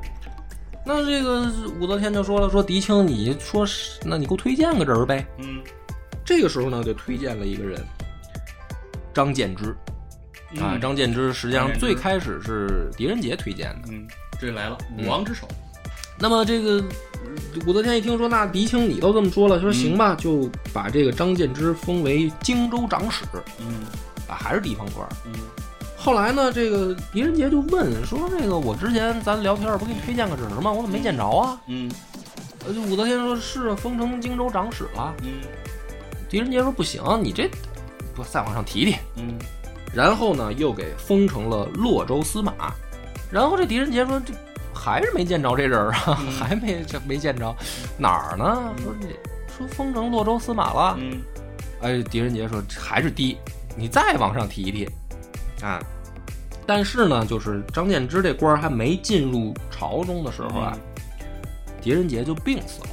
[0.87, 1.50] 那这个
[1.81, 5.62] 武则天就说了：“说狄青，你说是，那你给我推荐个人呗。”嗯，
[6.27, 7.83] 这个时候呢，就推荐了一个人，
[9.14, 9.74] 张建之。
[10.61, 13.88] 啊，张建之实际上最开始是狄仁杰推荐的。
[13.90, 14.07] 嗯，
[14.44, 15.48] 这来了，武王之首。
[16.18, 16.83] 那么这个
[17.66, 23.24] 武则天一听说，那狄青你都这么说了，说行吧，就把这个张建之封为荆州长史。
[23.59, 23.80] 嗯，
[24.28, 25.09] 啊，还是地方官。
[25.26, 25.33] 嗯。
[25.96, 30.70] 后来呢，这个狄仁杰就问说：“那个我之前咱聊天不给你推荐个人吗？
[30.70, 31.90] 我怎么没见着啊？”嗯，
[32.66, 35.40] 呃，武则天说：“是封成荆州长史了。”嗯，
[36.28, 37.50] 狄仁杰说：“不行，你这
[38.14, 39.38] 不再往上提提。”嗯，
[39.94, 42.52] 然后呢又给封成了洛州司马。
[43.30, 44.32] 然后这狄仁杰说：“这
[44.72, 47.54] 还是没见着这人儿啊， 还没这没见着
[47.98, 48.72] 哪儿呢？
[48.82, 49.08] 说这
[49.52, 50.96] 说封成洛州司马了。
[50.98, 51.20] 嗯
[51.80, 53.37] 哎，狄仁杰说还是低，
[53.76, 54.88] 你再往上提一提，
[55.62, 55.80] 啊。
[56.66, 60.78] 但是呢，就是张建之这官儿还没进入朝中的时候啊，
[61.82, 62.88] 狄仁杰就病死了。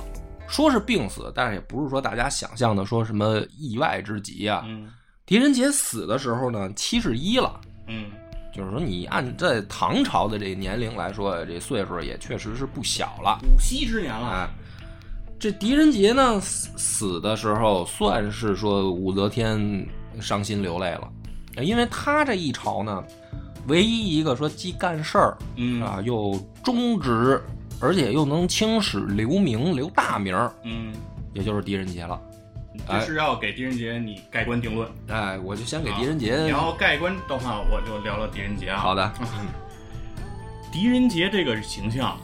[0.48, 4.64] 说是病死，但是也不是说大家想象的说什么意外之疾啊。
[4.66, 4.92] 嗯
[5.26, 8.12] 狄仁杰死的时候呢，七十一了，嗯
[8.54, 13.40] 就是说你按在唐朝的这年龄来说，这岁数也确实是不小了。
[13.42, 14.28] 古稀之年了。
[14.28, 14.50] 哎，
[15.40, 19.88] 这狄仁杰呢死死的时候，算是说武则天
[20.20, 21.10] 伤心流泪了，
[21.64, 23.04] 因为他这一朝呢，
[23.68, 27.42] 唯一一个说既干事儿嗯啊，又忠直，
[27.80, 30.94] 而且又能青史留名留大名儿，嗯，
[31.34, 32.20] 也就是狄仁杰了。
[32.88, 34.90] 这是要给狄仁杰你盖棺定论。
[35.10, 36.50] 哎，我就先给狄仁杰你。
[36.50, 38.78] 要盖棺的话，我就聊聊狄仁杰啊。
[38.78, 39.12] 好的，
[40.72, 42.18] 狄仁杰这个形象，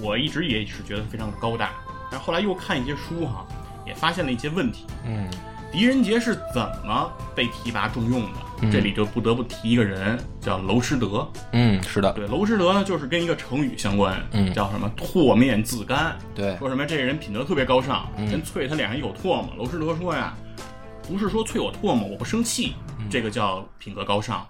[0.00, 1.70] 我一直也是觉得非常的高大，
[2.10, 3.46] 但后来又看一些书哈，
[3.86, 4.86] 也发现了一些问题。
[5.06, 5.28] 嗯
[5.72, 8.38] 狄仁杰是怎么被提拔重用的？
[8.64, 11.30] 嗯这里就不得不提一个人，叫娄师德。
[11.52, 16.16] 嗯，是的，对，娄师德呢，就是跟一个成语相关，嗯叫什么“唾面自干”。
[16.34, 19.54] 对，说什么这个人品德特别高尚，嗯人啐他脸上有唾沫。
[19.56, 20.34] 娄师德说呀，
[21.06, 24.46] 不是说啐我唾沫我不生气，嗯这个叫品格高尚。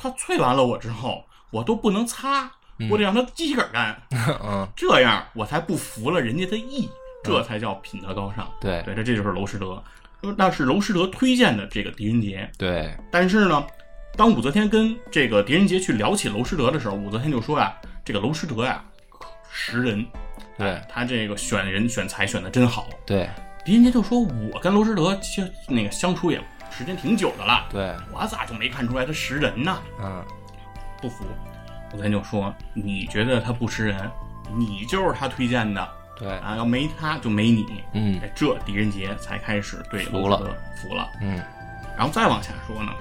[0.00, 2.50] 他啐完了我之后，我都不能擦，
[2.90, 4.02] 我得让他机器杆干，
[4.44, 6.88] 嗯，这样我才不服了人家的意，
[7.24, 8.48] 这才叫品德高尚。
[8.60, 9.82] 对对，这这就是娄师德。
[10.36, 13.64] 那是娄师德推荐的这个狄仁杰，对，但是呢，
[14.16, 17.72] 当武则天跟这个狄仁杰去聊起娄师德的时候，武则天就说呀，
[18.04, 18.84] 这个娄师德呀，
[19.50, 20.04] 识人，
[20.56, 22.88] 对他这个选人选才选的真好。
[23.06, 23.30] 对，
[23.64, 29.80] 狄仁杰就说，我跟娄师德相那个相处也时间挺久的了，对，我咋就没看出来他识人呢？
[30.02, 30.24] 嗯，
[31.00, 31.24] 不服，
[31.92, 34.10] 武则天就说，你觉得他不识人，
[34.56, 37.82] 你就是他推荐的对，啊，要没他就没你。
[37.92, 40.38] 嗯哎，这狄仁杰才开始对服了
[40.82, 41.08] 服了。
[41.20, 41.40] 嗯，
[41.96, 42.92] 然后再往下说呢，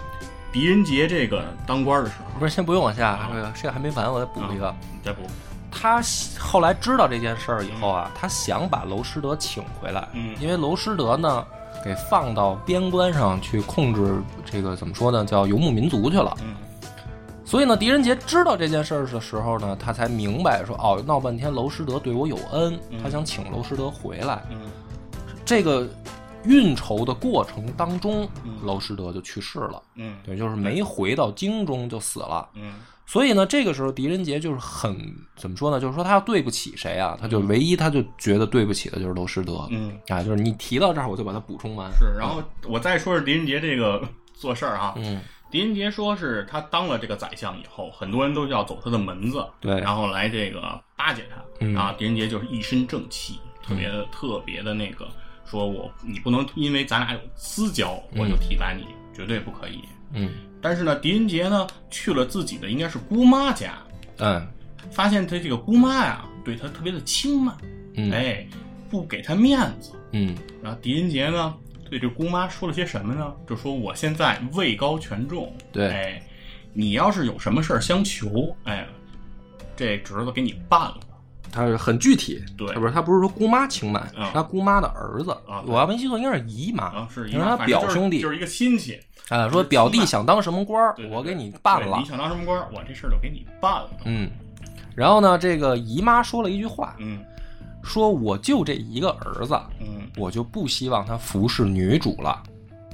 [0.52, 4.74] 狄仁杰这个当官的时候，不是，先不用往下啊，这个这个还没完，我再补一个。
[4.92, 5.24] 你再补，
[5.72, 6.02] 他
[6.40, 11.46] 后来知道这件事儿以后啊，他想把娄师德请回来，嗯因为娄师德呢
[11.84, 16.36] 给放到边关上去控制这个怎么说呢，叫游牧民族去了。
[17.48, 24.44] 嗯所以呢，狄仁杰知道这件事儿的时候呢，他才明白说，哦，闹半天娄师德对我有恩，嗯他想请娄师德回来。
[24.52, 24.70] 嗯
[25.46, 25.88] 这个
[26.44, 32.48] 运筹的过程当中嗯，娄师德就去世了，嗯对，就是没回到京中就死了。
[32.54, 32.74] 嗯
[33.06, 34.94] 所以呢，这个时候狄仁杰就是很
[35.38, 35.80] 怎么说呢？
[35.80, 37.18] 就是说他要对不起谁啊？
[37.18, 39.66] 他就唯一他就觉得对不起的就是娄师德。
[39.72, 41.90] 嗯，啊，就是你提到这儿，我就把它补充完。
[41.94, 42.14] 是。
[42.20, 44.02] 然后我再说说狄仁杰这个
[44.34, 51.42] 做事儿哈，嗯，狄仁杰说是他当了这个宰相以后，很多人都要走他的门子，对然后来这个巴结他。
[51.60, 55.08] 嗯啊，狄仁杰就是一身正气，特别的、特别的那个，
[55.46, 59.82] 说我你不能因为咱俩有私交，我就提拔你，绝对不可以。
[60.14, 60.30] 嗯
[60.62, 63.78] 但是呢，狄仁杰呢去了自己的应该是姑妈家，
[64.18, 64.46] 嗯
[64.92, 67.56] 发现他这个姑妈呀对他特别的轻慢，
[67.96, 68.46] 嗯哎，
[68.90, 69.94] 不给他面子。
[70.14, 71.56] 嗯然后狄仁杰呢
[71.90, 73.34] 对这姑妈说了些什么呢？
[73.48, 76.24] 就说我现在位高权重，对哎，
[76.74, 78.88] 你要是有什么事儿相求，哎，
[79.76, 80.98] 这侄子给你办了。
[81.50, 85.32] 他是很具体，对不是他不是说姑妈轻慢，嗯是他姑妈的儿子。
[85.48, 92.06] 啊我要没记错，应该是姨妈，啊，是一因为他表兄弟就是一个亲戚，啊，说表弟想当什么官儿我给你办了你。
[92.06, 93.90] 想当什么官儿，我这事儿就给你办了。
[94.04, 94.30] 嗯，
[94.94, 97.24] 然后呢，这个姨妈说了一句话，嗯
[97.88, 102.44] 说我就这一个儿子，嗯我就不希望他服侍女主了。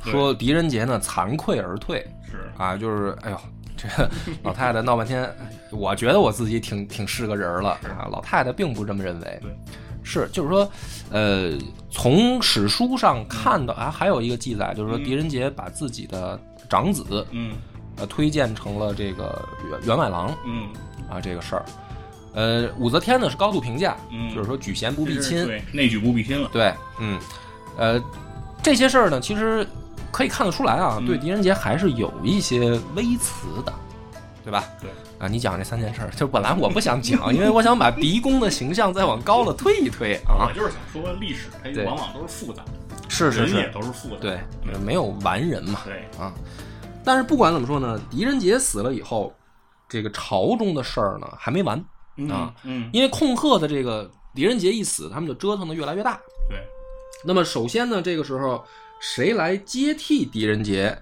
[0.04, 3.40] 说狄仁杰呢惭愧而退是啊，就是哎呦，
[3.78, 3.88] 这
[4.44, 5.34] 老太太闹半天，
[5.72, 9.40] 我觉得我自己挺挺是个人儿了啊，老太太并不这么认为。
[9.42, 9.52] 对，
[10.04, 10.70] 是就是说，
[11.10, 11.58] 呃，
[11.90, 16.38] 从史书上看到啊，还有一个记载，就是说嗯狄仁杰把自己的
[16.70, 17.54] 长子嗯
[17.96, 20.68] 呃推荐成了这个员员外郎嗯
[21.10, 21.64] 啊这个事儿。
[22.34, 26.50] 呃，武则天呢是高度评价，嗯就是说举贤不避亲，对，内举不避亲了。
[26.52, 27.20] 对，嗯，
[27.78, 28.02] 呃，
[28.62, 29.66] 这些事儿呢，其实
[30.12, 33.74] 可以看得出来啊，嗯对狄仁杰还是有一些微词的，
[34.44, 34.64] 对吧？
[34.82, 40.54] 对啊，你讲这三件事儿，就本来我不想讲，因为我想把狄公的形象再往高了推一推啊我。
[40.54, 42.72] 就是想说，历史它往往都是复杂的，
[43.10, 44.20] 是是人也是，都是复杂的。
[44.22, 44.40] 对，
[44.84, 45.82] 没有完人嘛。
[45.86, 46.34] 对，啊。
[47.06, 49.34] 但是不管怎么说呢，狄仁杰死了以后，
[49.88, 51.86] 这个朝中的事儿呢还没完，嗯
[52.30, 56.20] 啊嗯，因为控鹤的这个狄仁杰一死，他们就折腾的越来越大。
[56.50, 56.58] 对，
[57.26, 58.64] 那么首先呢，这个时候
[59.00, 60.98] 谁来接替狄仁杰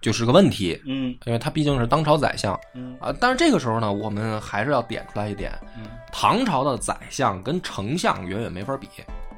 [0.00, 1.16] 就是个问题，嗯。
[1.26, 2.58] 因为他毕竟是当朝宰相。
[2.74, 2.96] 嗯。
[3.00, 3.14] 啊。
[3.20, 8.88] 但是这个时候呢，我们还是要点出来一点，嗯，唐朝的宰相跟丞相远远没法比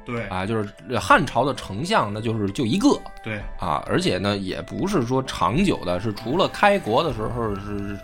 [0.05, 0.23] 对。
[0.27, 2.89] 啊，就是汉朝的丞相那就是就一个
[3.23, 3.41] 对。
[3.59, 7.99] 啊，而且呢也不是说长久的，是除了开国的时候是，是，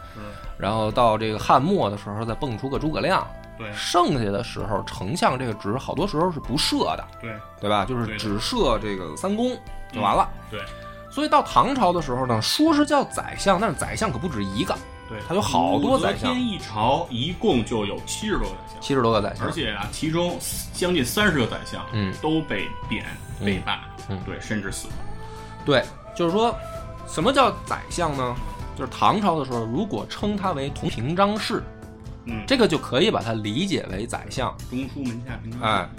[0.58, 3.26] 然后到这个汉末的时候再蹦出个诸葛亮，
[3.58, 3.72] 对。
[3.74, 7.34] 剩下的时候丞相这个职好多时候是不设的，对。
[7.60, 7.86] 对吧？
[7.86, 9.56] 就是只设这个三公
[9.92, 10.30] 就完了。
[10.50, 10.60] 对。
[11.12, 14.74] 所以到唐朝的时候呢，说是叫宰相，但是宰相可不止一个，
[15.12, 18.82] 对，他有好多宰相武则天一朝一共就有七十多个宰相。
[18.82, 20.40] 七十多个宰相，而且啊，其中
[20.74, 23.06] 将近三十个宰相，嗯都被贬、
[23.42, 24.94] 嗯被罢，嗯对，甚至死了。
[25.66, 25.84] 对，
[26.16, 26.56] 就是说，
[27.06, 28.34] 什么叫宰相呢？
[28.78, 31.62] 就是唐朝的时候，如果称他为同平章事，
[32.24, 34.56] 嗯，这个就可以把它理解为宰相。
[34.70, 35.62] 中书门下平章。
[35.62, 35.90] 哎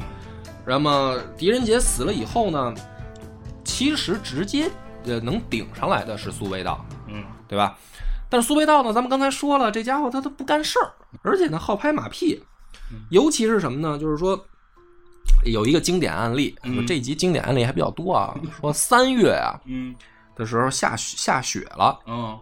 [0.65, 2.73] 那么狄仁杰死了以后呢，
[3.65, 4.71] 其实直接
[5.05, 7.77] 呃能顶上来的是苏味道，嗯，对吧？
[8.33, 10.89] 但是苏味道呢，咱们刚才说了，这家伙他都不干事儿，
[11.21, 12.43] 而且呢好拍马屁，
[13.11, 13.99] 尤其是什么呢？
[13.99, 14.43] 就是说
[15.45, 18.35] 有一个经典案例，嗯这一集经典案例还比较多啊。
[18.59, 19.95] 说三月啊嗯
[20.35, 22.41] 的时候下雪下雪了，嗯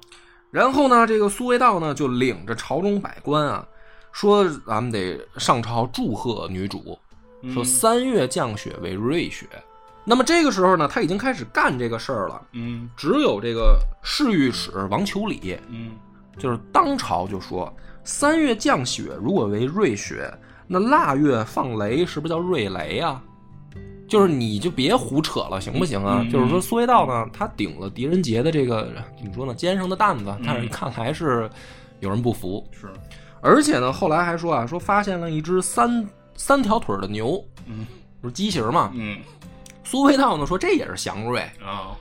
[0.53, 3.67] 然后呢，这个苏味道呢就领着朝中百官啊，
[4.13, 6.97] 说咱们得上朝祝贺女主，
[7.43, 9.49] 嗯，说三月降雪为瑞雪。
[10.05, 12.43] 那么这个时候呢，他已经开始干这个事儿了。
[12.53, 15.93] 嗯只有这个侍御史王求礼，嗯
[16.39, 20.33] 就是当朝就说，三月降雪如果为瑞雪，
[20.67, 23.23] 那腊月放雷是不是叫瑞雷啊？
[24.09, 26.21] 就是你就别胡扯了，行不行啊？
[26.23, 31.49] 嗯嗯就是说苏味道呢，他顶了狄仁杰的这个怎么说呢，肩上的担子，但是看来是
[32.01, 32.89] 有人不服，是，
[33.41, 37.87] 而且呢，后来还说啊，说发现了一只三三条腿的牛，嗯
[38.21, 38.91] 不是畸形嘛？
[38.95, 39.19] 嗯
[39.91, 41.97] 苏味道呢说这也是祥瑞，啊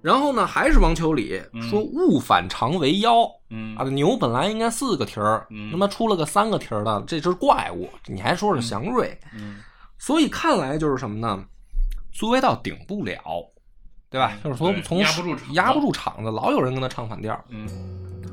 [0.00, 3.28] 然后呢还是王秋礼嗯说物反常为妖。
[3.50, 9.60] 嗯啊，牛本来应该四个蹄儿，嗯他妈出了个三个蹄儿的，这只怪物，你还说是祥瑞，嗯
[9.98, 11.44] 所以看来就是什么呢？
[12.12, 13.20] 苏味道顶不了，
[14.08, 14.32] 对吧？
[14.44, 17.38] 就是说从压不住场子压不住场子，老有人跟他唱反调。
[17.48, 17.68] 嗯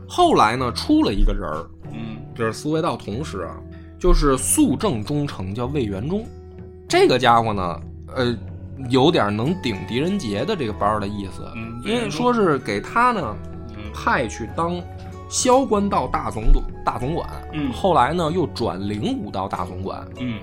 [0.07, 3.57] 后来呢，出了一个人儿，嗯就是苏味道同时啊，
[3.99, 6.25] 就是肃正忠诚，叫魏元忠。
[6.87, 7.79] 这个家伙呢，
[8.15, 8.35] 呃，
[8.89, 13.35] 有点能顶狄仁杰的这个班儿的意思，嗯因为说是给他呢
[13.75, 14.81] 嗯派去当
[15.29, 20.07] 萧关道大总督、大总管，嗯后来呢又转灵武道大总管。
[20.19, 20.39] 嗯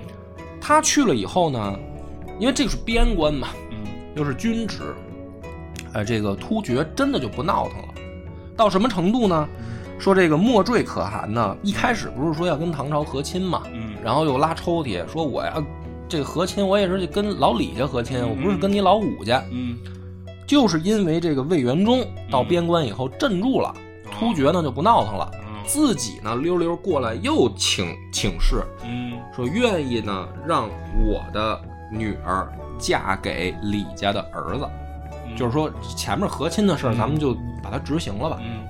[0.61, 1.79] 他去了以后呢，
[2.39, 3.77] 因为这个是边关嘛，嗯
[4.15, 4.93] 又是军职，
[5.93, 7.87] 呃，这个突厥真的就不闹腾了。
[8.55, 9.47] 到什么程度呢？
[9.99, 15.63] 说这个莫坠可汗呢，一开始不是说要跟唐朝和亲嘛，嗯然后又拉抽屉说我要
[16.09, 19.77] 这个和亲，我也是跟老李家和亲，我不是跟你老武家，嗯。
[20.47, 23.75] 就是因为这个魏元忠到边关以后镇住了，
[24.09, 29.19] 突厥呢就不闹腾了，嗯自己呢溜溜过来又请请示，嗯。
[29.35, 30.69] 说愿意呢让
[31.05, 32.47] 我的女儿
[32.79, 34.65] 嫁给李家的儿子，
[35.35, 36.97] 就是说前面和亲的事儿，嗯。
[36.97, 38.39] 咱们就把它执行了吧。
[38.41, 38.65] 嗯。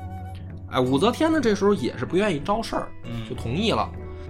[0.72, 3.30] 哎，武则天呢这时候也是不愿意招事儿，嗯。
[3.30, 3.88] 就同意了。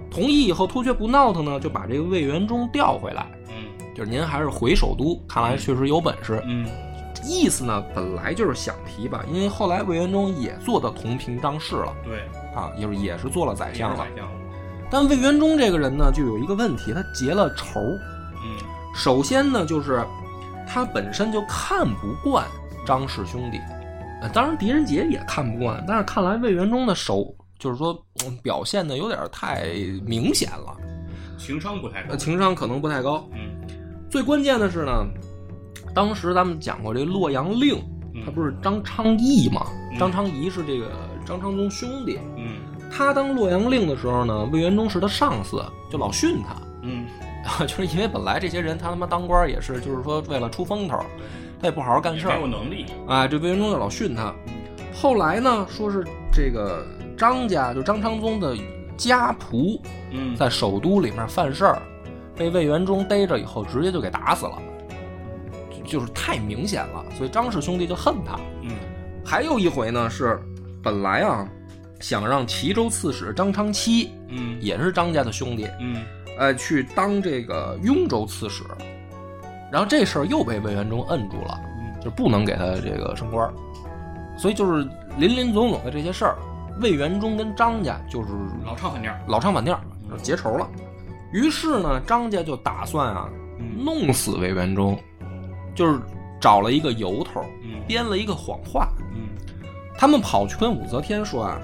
[0.09, 3.65] 同意以后，突厥不闹腾呢，就把这个魏元忠调回来，嗯。
[3.95, 6.41] 就是您还是回首都，看来确实有本事。
[6.45, 6.67] 嗯。
[7.23, 11.93] 意思呢，本来就是想提拔，因为后来魏元忠也做到同平章事了。
[12.03, 12.19] 对。
[12.55, 14.05] 啊，就是也是做了宰相了。
[14.89, 17.79] 但魏元忠这个人呢，就有一个问题，他结了仇。
[17.81, 18.57] 嗯。
[18.95, 20.05] 首先呢，就是
[20.67, 22.45] 他本身就看不惯
[22.85, 23.59] 张氏兄弟，
[24.21, 27.23] 呃，当然狄仁杰也看不惯，但是看来魏元忠的手
[27.59, 27.93] 就是说、
[28.25, 29.65] 嗯表现的有点太
[30.05, 30.75] 明显了，
[31.37, 33.27] 情商不太情商可能不太高。
[33.33, 33.51] 嗯
[34.09, 35.05] 最关键的是呢，
[35.93, 37.77] 当时咱们讲过这洛阳令，
[38.13, 39.67] 嗯他不是张昌义吗？
[39.91, 40.91] 嗯张昌仪是这个
[41.25, 42.57] 张昌宗兄弟，嗯
[42.89, 46.55] 他当洛阳令的时候呢，魏元忠是他上司，就老训他。
[46.83, 47.05] 嗯
[47.65, 50.97] 就是因为本来这些人他他妈当官也是，就是说为了出风头，
[51.62, 54.33] 他也不好好干事儿没有，能力哎，这魏元忠就老训他。
[54.93, 56.85] 后来呢，说是这个
[57.17, 58.55] 张家，就张昌宗的
[58.95, 59.79] 家仆，
[60.11, 60.35] 嗯。
[60.35, 61.81] 在首都里面犯事儿，
[62.35, 64.57] 被魏元忠逮着以后，直接就给打死了，
[65.71, 68.39] 就就是太明显了，所以张氏兄弟就恨他。
[68.61, 68.71] 嗯。
[69.25, 70.39] 还有一回呢，是
[70.83, 71.45] 本来啊，
[71.99, 74.57] 想让齐州刺史张昌期，嗯。
[74.61, 76.03] 也是张家的兄弟，嗯。
[76.37, 78.63] 呃，去当这个雍州刺史，
[79.71, 81.99] 然后这事儿又被魏元忠摁住了，嗯。
[81.99, 83.51] 就不能给他这个升官，
[84.37, 84.87] 所以就是
[85.17, 86.37] 林林总总的这些事儿，
[86.82, 88.30] 魏元忠跟张家就是
[88.65, 89.80] 老唱反调老唱反调，
[90.21, 90.67] 结仇了。
[91.32, 94.98] 于是呢，张家就打算啊，嗯弄死魏元忠，
[95.75, 96.00] 就是
[96.40, 99.28] 找了一个由头，嗯编了一个谎话，嗯
[99.98, 101.60] 他们跑去跟武则天说啊，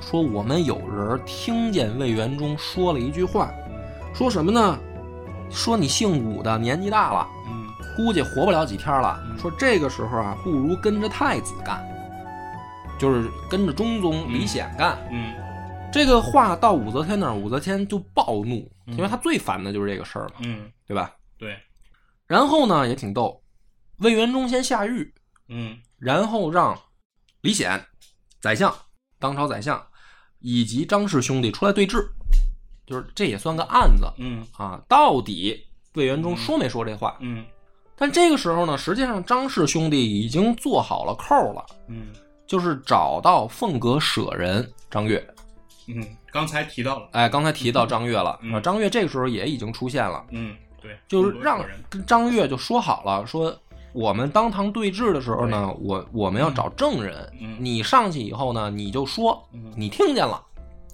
[0.00, 3.50] 说我们有人听见魏元忠说了一句话，
[4.14, 4.78] 说什么呢？
[5.50, 7.66] 说你姓武的年纪大了，嗯
[7.96, 9.20] 估计活不了几天了。
[9.24, 11.82] 嗯说这个时候啊，不如跟着太子干，
[13.00, 14.96] 就是跟着中宗李显干。
[15.10, 15.34] 嗯
[15.92, 18.96] 这个话到武则天那儿，武则天就暴怒，嗯。
[18.96, 21.16] 因为她最烦的就是这个事儿嘛，嗯，对吧？
[21.36, 21.58] 对，
[22.28, 23.42] 然后呢，也挺逗，
[23.98, 25.12] 魏元忠先下狱，
[25.48, 25.76] 嗯。
[25.98, 26.78] 然后让
[27.40, 27.84] 李显、
[28.40, 28.72] 宰相、
[29.18, 29.84] 当朝宰相
[30.38, 32.08] 以及张氏兄弟出来对质，
[32.86, 34.06] 就是这也算个案子。
[34.18, 34.46] 嗯。
[34.52, 34.80] 啊。
[34.88, 35.60] 到底
[35.94, 37.16] 魏元忠说没说这话？
[37.18, 37.44] 嗯。
[37.96, 42.12] 但这个时候呢，实际上张氏兄弟已经做好了扣了，嗯
[42.50, 45.24] 就是找到凤阁舍人张悦。
[45.86, 53.56] 嗯，刚才提到了，哎，刚才提到张悦了，嗯啊，张悦这个时候也已经出现了，嗯，对，就是让跟张悦就说好了，说
[53.92, 60.44] 我们当堂对质的时候呢，我我们要找证人，嗯你上去以后呢，你就说嗯你听见了，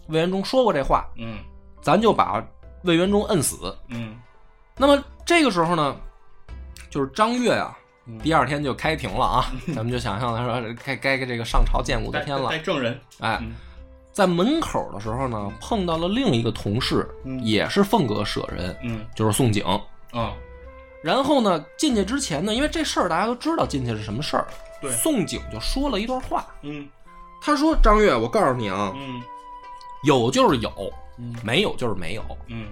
[0.08, 1.38] 魏元忠说过这话，嗯
[1.80, 2.46] 咱就把
[2.82, 3.74] 魏元忠摁死。
[3.88, 4.14] 嗯
[4.76, 5.96] 那么这个时候呢，
[6.90, 7.85] 就是张悦啊，嗯
[8.22, 12.50] 第二天就开庭了啊， 咱们就想象他说该该这个上朝见武则天了。
[12.50, 13.54] 带，证人，哎，嗯。
[14.12, 17.42] 在门口的时候呢，碰到了另一个同事，嗯。
[17.44, 19.04] 也是凤阁舍人，嗯。
[19.14, 19.64] 就是宋景。
[20.12, 20.32] 啊，
[21.02, 24.46] 然后呢，进去之前呢，因为这事儿大家都知道进去是什么事儿，
[24.80, 24.90] 对。
[24.92, 26.88] 宋景就说了一段话，嗯。
[27.42, 29.22] 他说：“张悦，我告诉你啊，嗯。
[30.04, 30.70] 有就是有，
[31.18, 31.34] 嗯。
[31.44, 32.22] 没有就是没有。
[32.46, 32.68] 嗯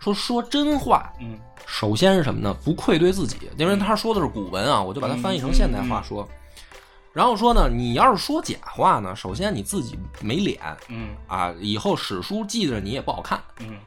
[0.00, 2.56] 说说真话，嗯首先是什么呢？
[2.64, 6.28] 不愧对自己，因为他说的是古文啊，我就把它翻译成现代话说。
[7.12, 13.42] 然后说呢，你要是说假话呢，首先你自己没脸嗯啊，以后史书记着你也不好看。
[13.60, 13.78] 嗯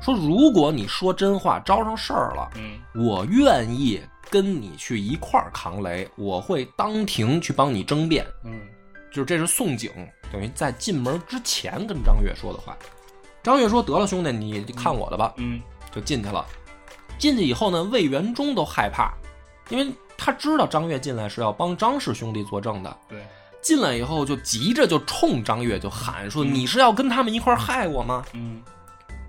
[0.00, 8.24] 说如果你说真话招上事儿了，嗯我愿意跟你去一块儿扛雷，我会当庭去帮你争辩。
[8.44, 8.60] 嗯
[9.10, 9.90] 就是这是宋景
[10.30, 12.76] 等于在进门之前跟张悦说的话。
[13.48, 15.32] 张悦说：“得了，兄弟，你看我的吧。
[15.38, 15.58] 嗯
[15.90, 16.44] 就进去了。
[17.18, 19.10] 进去以后呢，魏元忠都害怕，
[19.70, 22.94] 因为他知道张悦进来是要帮张氏兄弟作证的。
[23.08, 23.26] 对，
[23.62, 28.62] 进来以后就急着就冲张悦就喊说：“嗯你是要跟他们一块儿害我吗嗯，？”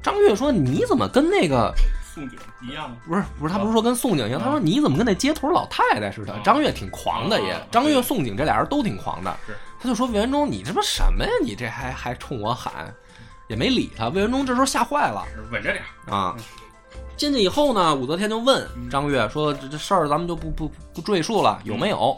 [0.04, 1.74] 张悦说：“你怎么跟那个
[2.14, 3.54] 宋景一样，不是不是？
[3.54, 6.34] 他不是说跟宋景一样，嗯他说你怎么跟那街头老太太似的？
[6.36, 9.34] 嗯张悦挺狂的也嗯，张悦、宋景这俩人都挺狂的。
[9.48, 11.32] 是他就说魏元忠，你这不什么呀？
[11.42, 12.94] 你这还还冲我喊，
[13.50, 14.08] 也没理他。
[14.08, 16.34] 魏文忠这时候吓坏了稳着点，啊。
[17.18, 22.18] 进去以后呢，武则天就问嗯张悦说：“这这事儿咱们就不不不赘述了，有没有？”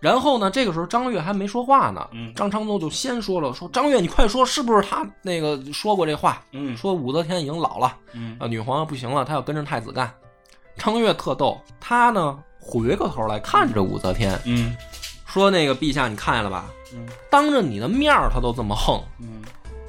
[0.00, 6.42] 然后呢，这个时候张悦还没说话呢，嗯张昌宗就先说了：“说张悦，你快说，是不是他那个说过这话？
[6.50, 10.12] 嗯说武则天已经老了，嗯啊，女皇不行了，她要跟着太子干。”
[10.76, 14.76] 张悦特逗，他呢回过头来看着武则天，嗯
[15.26, 16.66] 说：“那个陛下，你看见了吧？
[16.92, 19.42] 嗯当着你的面儿，他都这么横嗯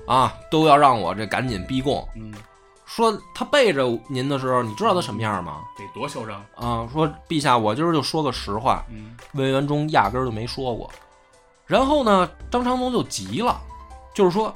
[0.09, 2.03] 啊，都要让我这赶紧逼供。
[2.15, 2.33] 嗯，
[2.85, 5.61] 说他背着您的时候，你知道他什么样吗？
[5.77, 10.89] 得多嚣张，啊，说陛下，我今儿就说个实话，嗯魏元忠压根儿就没说过。
[11.67, 13.61] 然后呢，张昌宗就急了，
[14.15, 14.53] 就是说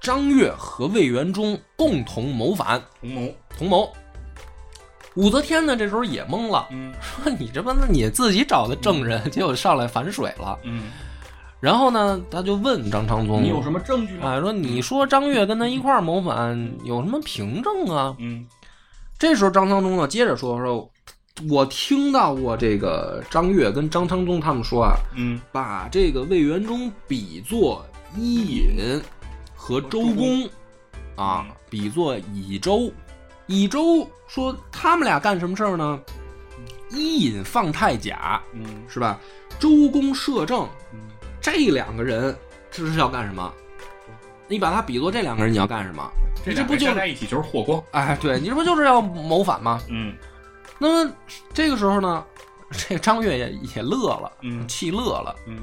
[0.00, 3.92] 张悦和魏元忠共同谋反，同谋，同谋。
[5.14, 10.58] 武则天呢，这时候也懵了，嗯说你这不那你自己找的证人，结果上来反水了。
[10.64, 10.90] 嗯，
[11.60, 14.30] 然后呢，他就问张昌宗，你有什么证据吗？
[14.30, 18.14] 哎，说你说张悦跟他一块儿谋反，有什么凭证啊？
[18.18, 18.46] 嗯
[19.18, 20.88] 这时候张昌宗呢，接着说说，
[21.50, 27.84] 我听到过这个张悦跟张昌宗他们说啊，嗯把这个魏元忠比作
[28.16, 29.00] 伊尹
[29.56, 30.48] 和周公
[31.16, 32.92] 啊，比作乙周。
[33.48, 35.98] 乙周说他们俩干什么事儿呢？
[36.90, 39.18] 伊尹放太甲嗯是吧？
[39.58, 41.00] 周公摄政，嗯
[41.40, 42.36] 这两个人
[42.70, 43.52] 这是要干什么？
[44.46, 46.10] 你把他比作这两个人，你要干什么？
[46.44, 49.80] 这这不就在一起就是霍光，哎，对你这不就是要谋反吗？
[49.88, 50.14] 嗯
[50.78, 51.12] 那么
[51.52, 52.24] 这个时候呢，
[52.70, 55.58] 这个张悦也也乐了，嗯气乐了，嗯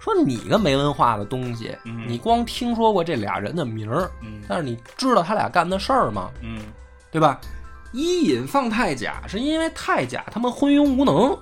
[0.00, 6.30] 说你个没文化的东西，嗯你光听说过这俩人的名儿，嗯但是你知道他俩干的事儿吗？
[6.42, 6.62] 嗯
[7.10, 7.38] 对吧？
[7.92, 11.36] 伊尹放太甲是因为太甲他们昏庸无能，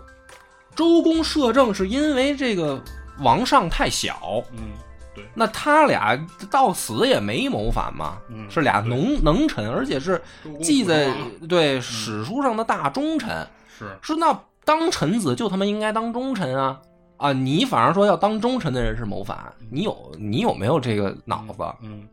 [0.74, 2.82] 周公摄政是因为这个
[3.20, 4.42] 王上太小。
[4.52, 4.72] 嗯，
[5.14, 6.18] 对，那他俩
[6.50, 10.20] 到死也没谋反嘛，嗯是俩对能能臣，而且是
[10.62, 11.12] 记在
[11.48, 13.46] 对史书上的大忠臣。
[13.78, 16.80] 是，说那当臣子就他妈应该当忠臣啊
[17.16, 17.32] 啊！
[17.32, 21.64] 你反而说要当忠臣的人是谋反，你有你有没有这个脑子？
[21.82, 22.08] 嗯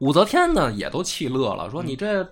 [0.00, 2.28] 武则天呢也都气乐了，说嗯你这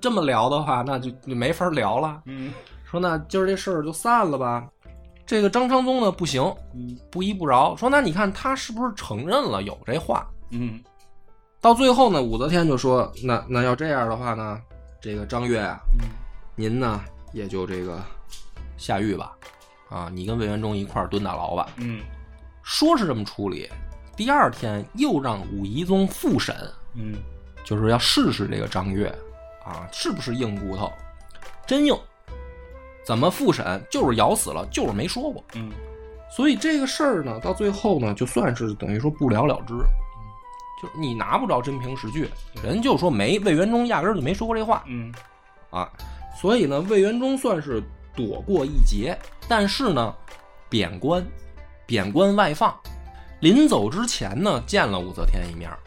[0.00, 2.22] 这么聊的话，那就就没法聊了。
[2.26, 2.52] 嗯
[2.84, 4.66] 说那今儿这事儿就散了吧。
[5.26, 6.42] 这个张昌宗呢不行，
[6.74, 6.98] 嗯。
[7.10, 10.26] 不依不饶，说那你看他是不是承认了有这话？
[10.50, 10.82] 嗯。
[11.60, 14.60] 到最后呢，武则天就说：“那那要这样的话呢，
[15.00, 16.08] 这个张悦啊，嗯。
[16.54, 17.00] 您呢
[17.32, 18.02] 也就这个
[18.76, 19.32] 下狱吧，
[19.88, 21.68] 啊，你跟魏元忠一块儿蹲大牢吧。
[21.76, 22.00] 嗯”
[22.62, 23.68] 说是这么处理，
[24.16, 26.54] 第二天又让武夷宗复审，
[26.94, 27.14] 嗯。
[27.64, 29.08] 就是要试试这个张悦
[29.64, 30.92] 啊是不是硬骨头，
[31.66, 31.98] 真硬。
[33.04, 33.84] 怎么复审？
[33.90, 35.44] 就是咬死了，就是没说过。
[35.54, 35.70] 嗯
[36.34, 39.74] 所以这个事儿呢，到最后呢，就算是等于说不了了之，
[40.82, 42.28] 就是你拿不着真凭实据，
[42.60, 45.14] 人就说没魏元忠压根儿就没说过这话嗯
[45.70, 45.88] 啊，
[46.40, 47.80] 所以呢，魏元忠算是
[48.16, 49.16] 躲过一劫，
[49.48, 50.12] 但是呢，
[50.68, 51.24] 贬官，
[51.86, 52.74] 贬官外放，
[53.40, 55.78] 临走之前呢，见了武则天一面儿，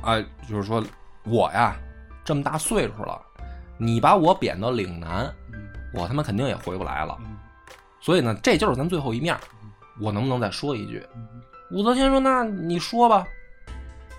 [0.00, 0.82] 啊，就是说
[1.24, 1.76] 我呀
[2.24, 3.22] 这么大岁数了，
[3.78, 5.61] 你把我贬到岭南，嗯
[5.94, 7.36] 我他妈肯定也回不来了，嗯
[8.00, 9.36] 所以呢，这就是咱最后一面，
[10.00, 11.04] 我能不能再说一句？
[11.14, 11.26] 嗯
[11.70, 13.26] 武则天说：“那你说吧。”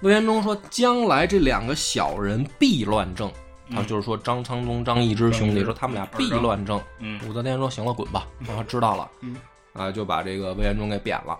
[0.01, 3.31] 魏延忠说：“将来这两个小人必乱政。”
[3.69, 6.81] 嗯啊，就是说张昌宗、张易之兄弟说他们俩必乱政。
[6.97, 9.07] 嗯武则天说：“行了，滚吧。”啊，知道了。
[9.21, 9.35] 嗯
[9.73, 11.37] 啊，就把这个魏延忠给贬了。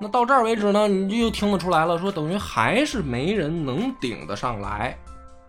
[0.00, 4.98] 那到这儿为止呢，你就又听得出来了，说等于还是没人能顶得上来。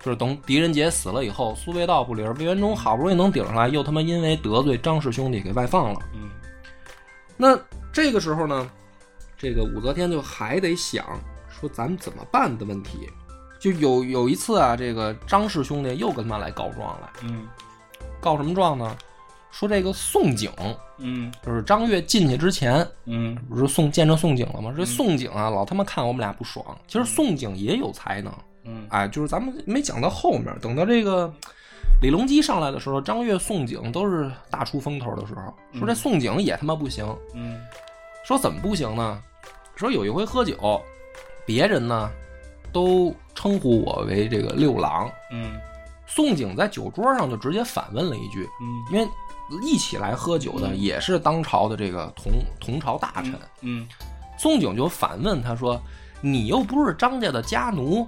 [0.05, 5.99] 就是等狄仁杰死了以后，苏味道不灵儿，魏元忠好不容易能顶上来，又他妈因为得罪张氏兄弟给外放了。
[6.13, 6.29] 嗯
[7.35, 7.59] 那
[7.91, 8.69] 这个时候呢，
[9.35, 11.03] 这个武则天就还得想
[11.49, 13.09] 说咱们怎么办的问题。
[13.59, 17.47] 就有有一次啊，这个张氏兄弟又跟他来告状来，嗯
[18.21, 18.95] 告什么状呢？
[19.49, 20.51] 说这个宋景，
[20.99, 24.71] 嗯就是张悦进去之前，嗯不是宋见着宋景了吗？
[24.77, 26.63] 这宋景啊，老他妈看我们俩不爽。
[26.87, 28.31] 其实宋景也有才能，
[28.65, 28.85] 嗯。
[28.89, 31.31] 哎，就是咱们没讲到后面，等到这个
[32.01, 37.59] 李隆基上来的时候，张悦、宋景都是大出风头的时候，说这宋景也他妈不行，嗯。
[38.25, 39.21] 说怎么不行呢？
[39.75, 40.81] 说有一回喝酒，
[41.45, 42.09] 别人呢
[42.71, 45.59] 都称呼我为这个六郎，嗯。
[46.07, 48.93] 宋景在酒桌上就直接反问了一句，嗯。
[48.93, 49.07] 因为
[49.63, 53.87] 一起来喝酒的也是当朝的这个同同朝大臣，嗯。
[54.37, 55.79] 宋景就反问他说
[56.19, 58.07] ：“你又不是张家的家奴，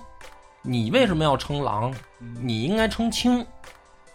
[0.61, 1.93] 你为什么要称郎？
[2.41, 3.45] 你应该称卿。”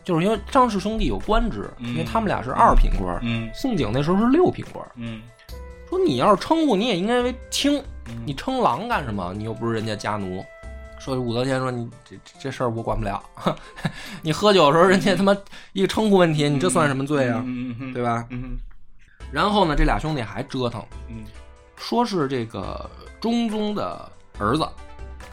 [0.04, 4.84] 就是因为张氏兄弟有官职，嗯因为他们俩是二品官，嗯宋景那时候是六品官。
[4.96, 5.22] 嗯
[5.88, 9.32] 说你要是称呼，你也应该为卿，嗯你称郎干什么？
[9.32, 10.44] 你又不是人家家奴。
[10.98, 13.22] 说武则天说你这这这事儿我管不了，
[14.22, 15.36] 你喝酒的时候人家他妈
[15.72, 17.44] 一个称呼问题，你这算什么罪啊？
[17.92, 18.26] 对吧？
[18.30, 18.58] 嗯
[19.30, 21.24] 然后呢，这俩兄弟还折腾，嗯
[21.76, 22.90] 说是这个
[23.20, 24.68] 中宗的儿子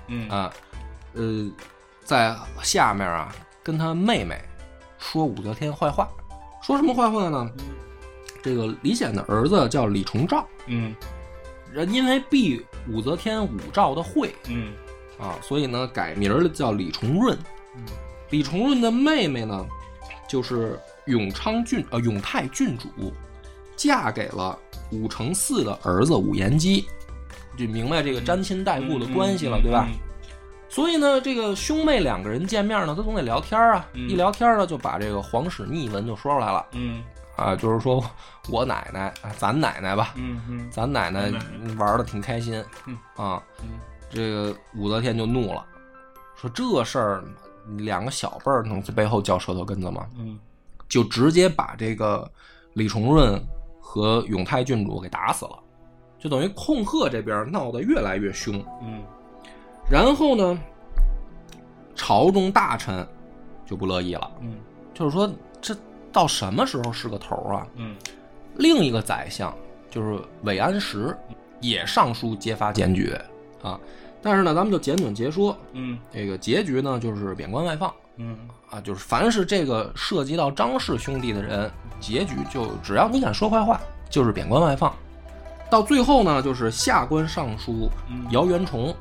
[0.07, 0.53] 嗯啊，呃，
[2.03, 3.33] 在下面啊
[3.63, 4.39] 跟他妹妹
[4.97, 6.09] 说武则天坏话，
[6.61, 7.49] 说什么坏话呢？
[8.41, 10.95] 这个李显的儿子叫李重照，嗯
[11.71, 14.73] 人因为避武则天武曌的讳嗯
[15.19, 17.37] 啊，所以呢改名儿了叫李重润。
[18.29, 19.67] 李重润的妹妹呢，
[20.27, 23.13] 就是永昌郡呃永泰郡主，
[23.75, 24.57] 嫁给了
[24.91, 26.85] 武承嗣的儿子武延基，
[27.57, 29.87] 就明白这个沾亲带故的关系了，对吧？
[30.69, 33.85] 所以呢，这个兄妹两个人见面呢，他总得聊天啊。
[33.93, 37.03] 嗯一聊天呢，就把这个皇室秘闻就说出来了嗯
[37.35, 38.03] 啊，就是说
[38.49, 41.39] 我奶奶啊，咱奶奶吧，嗯嗯咱奶奶奶
[41.77, 43.41] 玩的挺开心嗯啊。
[43.63, 43.79] 嗯
[44.11, 45.65] 这个武则天就怒了，
[46.35, 47.23] 说这事儿
[47.77, 50.07] 两个小辈儿能在背后嚼舌头根子吗？
[50.17, 50.39] 嗯
[50.87, 52.27] 就直接把这个
[52.73, 53.39] 李重润
[53.79, 55.59] 和永泰郡主给打死了，
[56.17, 58.55] 就等于控鹤这边闹得越来越凶。
[58.81, 59.03] 嗯
[59.89, 60.59] 然后呢，
[61.95, 63.05] 朝中大臣
[63.65, 64.53] 就不乐意了，嗯
[64.93, 65.29] 就是说
[65.59, 65.75] 这
[66.11, 67.65] 到什么时候是个头啊？
[67.75, 67.95] 嗯
[68.55, 69.53] 另一个宰相
[69.89, 71.17] 就是韦安石，
[71.61, 73.15] 也上书揭发检举
[73.63, 73.79] 啊。
[74.21, 78.37] 但是呢，咱们就简短截说，嗯这个结局呢就是贬官外放嗯
[78.69, 83.79] 啊，就是凡是这个涉及到张氏兄弟的人，结局就只要你敢说坏话，
[84.09, 84.93] 就是贬官外放。
[85.69, 88.93] 到最后呢，就是下官尚书嗯姚元崇。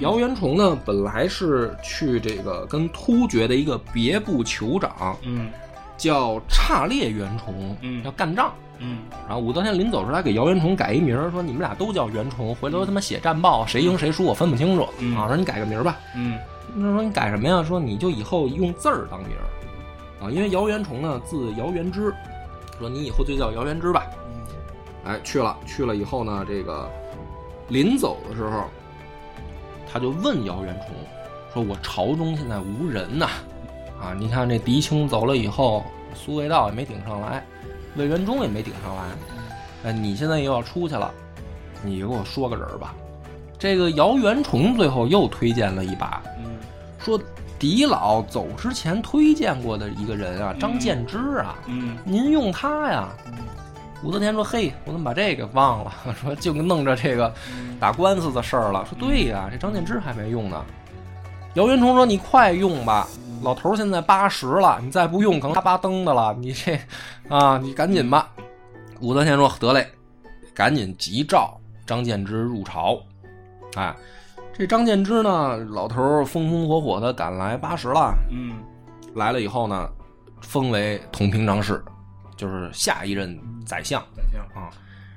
[0.00, 5.50] 姚元崇呢，本来是去这个跟突厥的一个别部酋长嗯
[5.98, 8.52] 叫差烈元崇，嗯要干仗。
[8.78, 15.28] 嗯然后武则天临走时还给姚元崇改一名儿，说你们俩都叫元崇，回头他妈写战报，谁赢谁输我分不清楚、嗯啊。
[15.28, 15.98] 说你改个名儿吧。
[16.16, 16.38] 嗯
[16.74, 17.62] 那说你改什么呀？
[17.62, 22.14] 说你就以后用字儿当名儿啊，因为姚元崇呢字姚元之，
[22.78, 24.06] 说你以后就叫姚元之吧。
[25.04, 26.88] 哎，去了去了以后呢，这个
[27.68, 28.64] 临走的时候，
[29.92, 30.94] 他就问姚元崇
[31.52, 33.26] 说：“我朝中现在无人呐，
[34.00, 35.84] 啊，你看这狄青走了以后，
[36.14, 37.44] 苏味道也没顶上来，
[37.96, 39.02] 魏元忠也没顶上来，
[39.84, 41.12] 哎，你现在又要出去了，
[41.84, 42.94] 你给我说个人儿吧。
[43.58, 46.44] 这个姚元崇最后又推荐了一把，嗯
[46.98, 47.20] 说
[47.58, 53.08] 狄老走之前推荐过的一个人啊，张建之啊，嗯您用他呀。
[54.02, 55.92] 武则天说：“嘿，我怎么把这个忘了？
[56.20, 57.32] 说就弄着这个
[57.78, 58.84] 打官司的事儿了。
[58.84, 60.64] 说对呀，这张建之还没用呢。”
[61.54, 63.06] 姚元崇说：“你快用吧，
[63.42, 66.34] 老头儿现在八十了，你再不用可能他巴登的了。
[66.40, 66.78] 你这
[67.28, 68.28] 啊，你赶紧吧。”
[69.00, 69.86] 武则天说：“得嘞，
[70.54, 72.98] 赶紧急召张建之入朝。”
[73.76, 73.94] 哎，
[74.52, 78.54] 这张建之呢，老头儿风风火火的赶来八十了，嗯
[79.14, 79.88] 来了以后呢，
[80.40, 81.82] 封为同平章事，
[82.36, 84.02] 就是下一任宰相。
[84.16, 84.70] 宰相，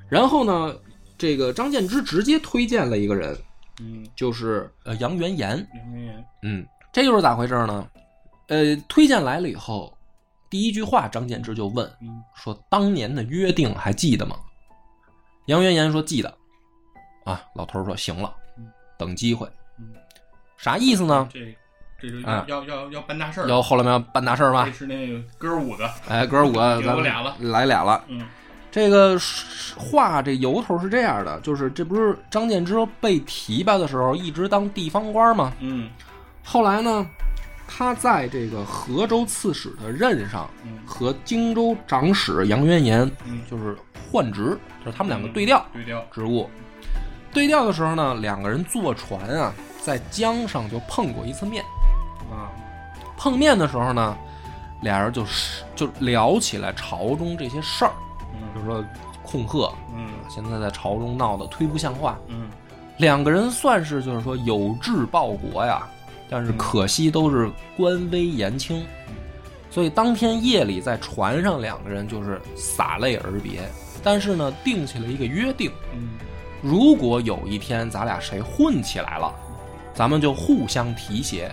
[0.09, 0.76] 然后呢，
[1.18, 3.38] 这个张建之直接推荐了一个人，
[3.80, 5.68] 嗯就是呃杨元言。
[5.76, 7.88] 杨元言，嗯，这又是咋回事呢？
[8.47, 9.97] 呃，推荐来了以后，
[10.49, 14.38] 第一句话张建之就问嗯说：“当年的约定还记得吗？”
[15.47, 16.38] 杨元言说：“记得。”
[17.26, 19.49] 啊，老头儿说：“行了嗯，等机会。
[19.80, 19.93] 嗯，
[20.57, 21.28] 啥意思呢？
[21.34, 21.57] 这
[22.00, 24.72] 这就啊要要要要办大事儿，要后来面要办大事儿吗这？
[24.72, 28.04] 是那个哥五个，哎，哥儿五个， 给咱们我俩了来俩了。
[28.08, 28.26] 嗯
[28.72, 29.18] 这个
[29.78, 35.54] 话这由头是这样的，就是这不是张建之被提拔的时候一直当地方官吗？
[35.62, 35.89] 嗯
[36.43, 37.08] 后来呢，
[37.70, 43.78] 他在这个河州刺史的任上嗯和荆州长史杨元言嗯，就是
[44.12, 46.50] 换职，就是他们两个对调对调，职务。
[47.32, 51.64] 对调的时候呢，两个人坐船啊，在江上就碰过一次面。
[52.32, 52.52] 啊。
[53.18, 54.18] 碰面的时候呢，
[54.82, 57.92] 俩人就是就聊起来朝中这些事儿，
[58.32, 58.84] 比嗯如说
[59.24, 60.10] 控鹤，嗯。
[60.30, 62.50] 现在在朝中闹得忒不像话，嗯。
[62.98, 65.88] 两个人算是就是说有志报国呀，
[66.30, 68.86] 但是可惜都是官微言轻，
[69.70, 73.62] 所以当天夜里在船上，两个人就是洒泪而别。
[74.04, 76.10] 但是呢，定下了一个约定，嗯。
[76.62, 79.34] 如果有一天咱俩谁混起来了，
[79.94, 81.52] 咱们就互相提携。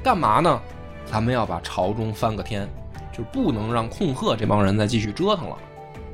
[0.00, 0.60] 嗯干嘛呢？
[1.04, 2.68] 咱们要把朝中翻个天，
[3.12, 5.56] 就不能让控鹤这帮人再继续折腾了。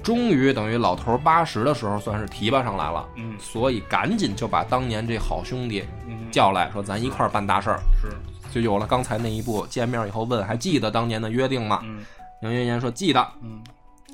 [0.03, 3.07] 终于等于老头八十的时候，算是提拔上来了。
[3.17, 8.09] 嗯所以赶紧就把当年这好兄弟嗯，叫来，说咱一块儿办大事儿，是，
[8.53, 9.67] 就有了刚才那一步。
[9.67, 11.81] 见面以后问还记得当年的约定吗？
[11.85, 12.05] 嗯
[12.43, 13.27] 杨元言说记得。
[13.43, 13.63] 嗯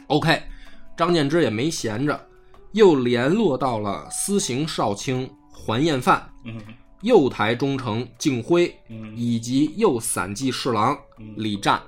[0.09, 0.43] OK，
[0.97, 2.19] 张建之也没闲着，
[2.73, 6.61] 又联络到了司刑少卿桓彦范、嗯
[7.03, 11.81] 右台中丞敬辉嗯以及右散骑侍郎嗯李湛。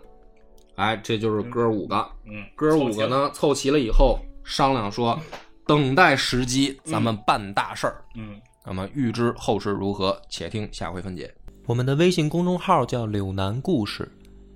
[0.76, 1.96] 哎，这就是哥五个。
[2.26, 5.18] 嗯，哥五个呢凑齐了以后，商量说，
[5.66, 8.04] 等待时机，咱们办大事儿。
[8.16, 11.32] 嗯，那么预知后事如何，且听下回分解。
[11.66, 14.10] 我们的微信公众号叫“柳南故事”，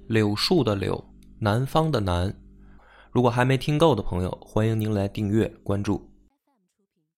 [0.08, 1.02] 柳树的柳，
[1.38, 2.34] 南方的南。
[3.12, 6.10] 如果还没听够的朋友，欢迎您来订阅关注。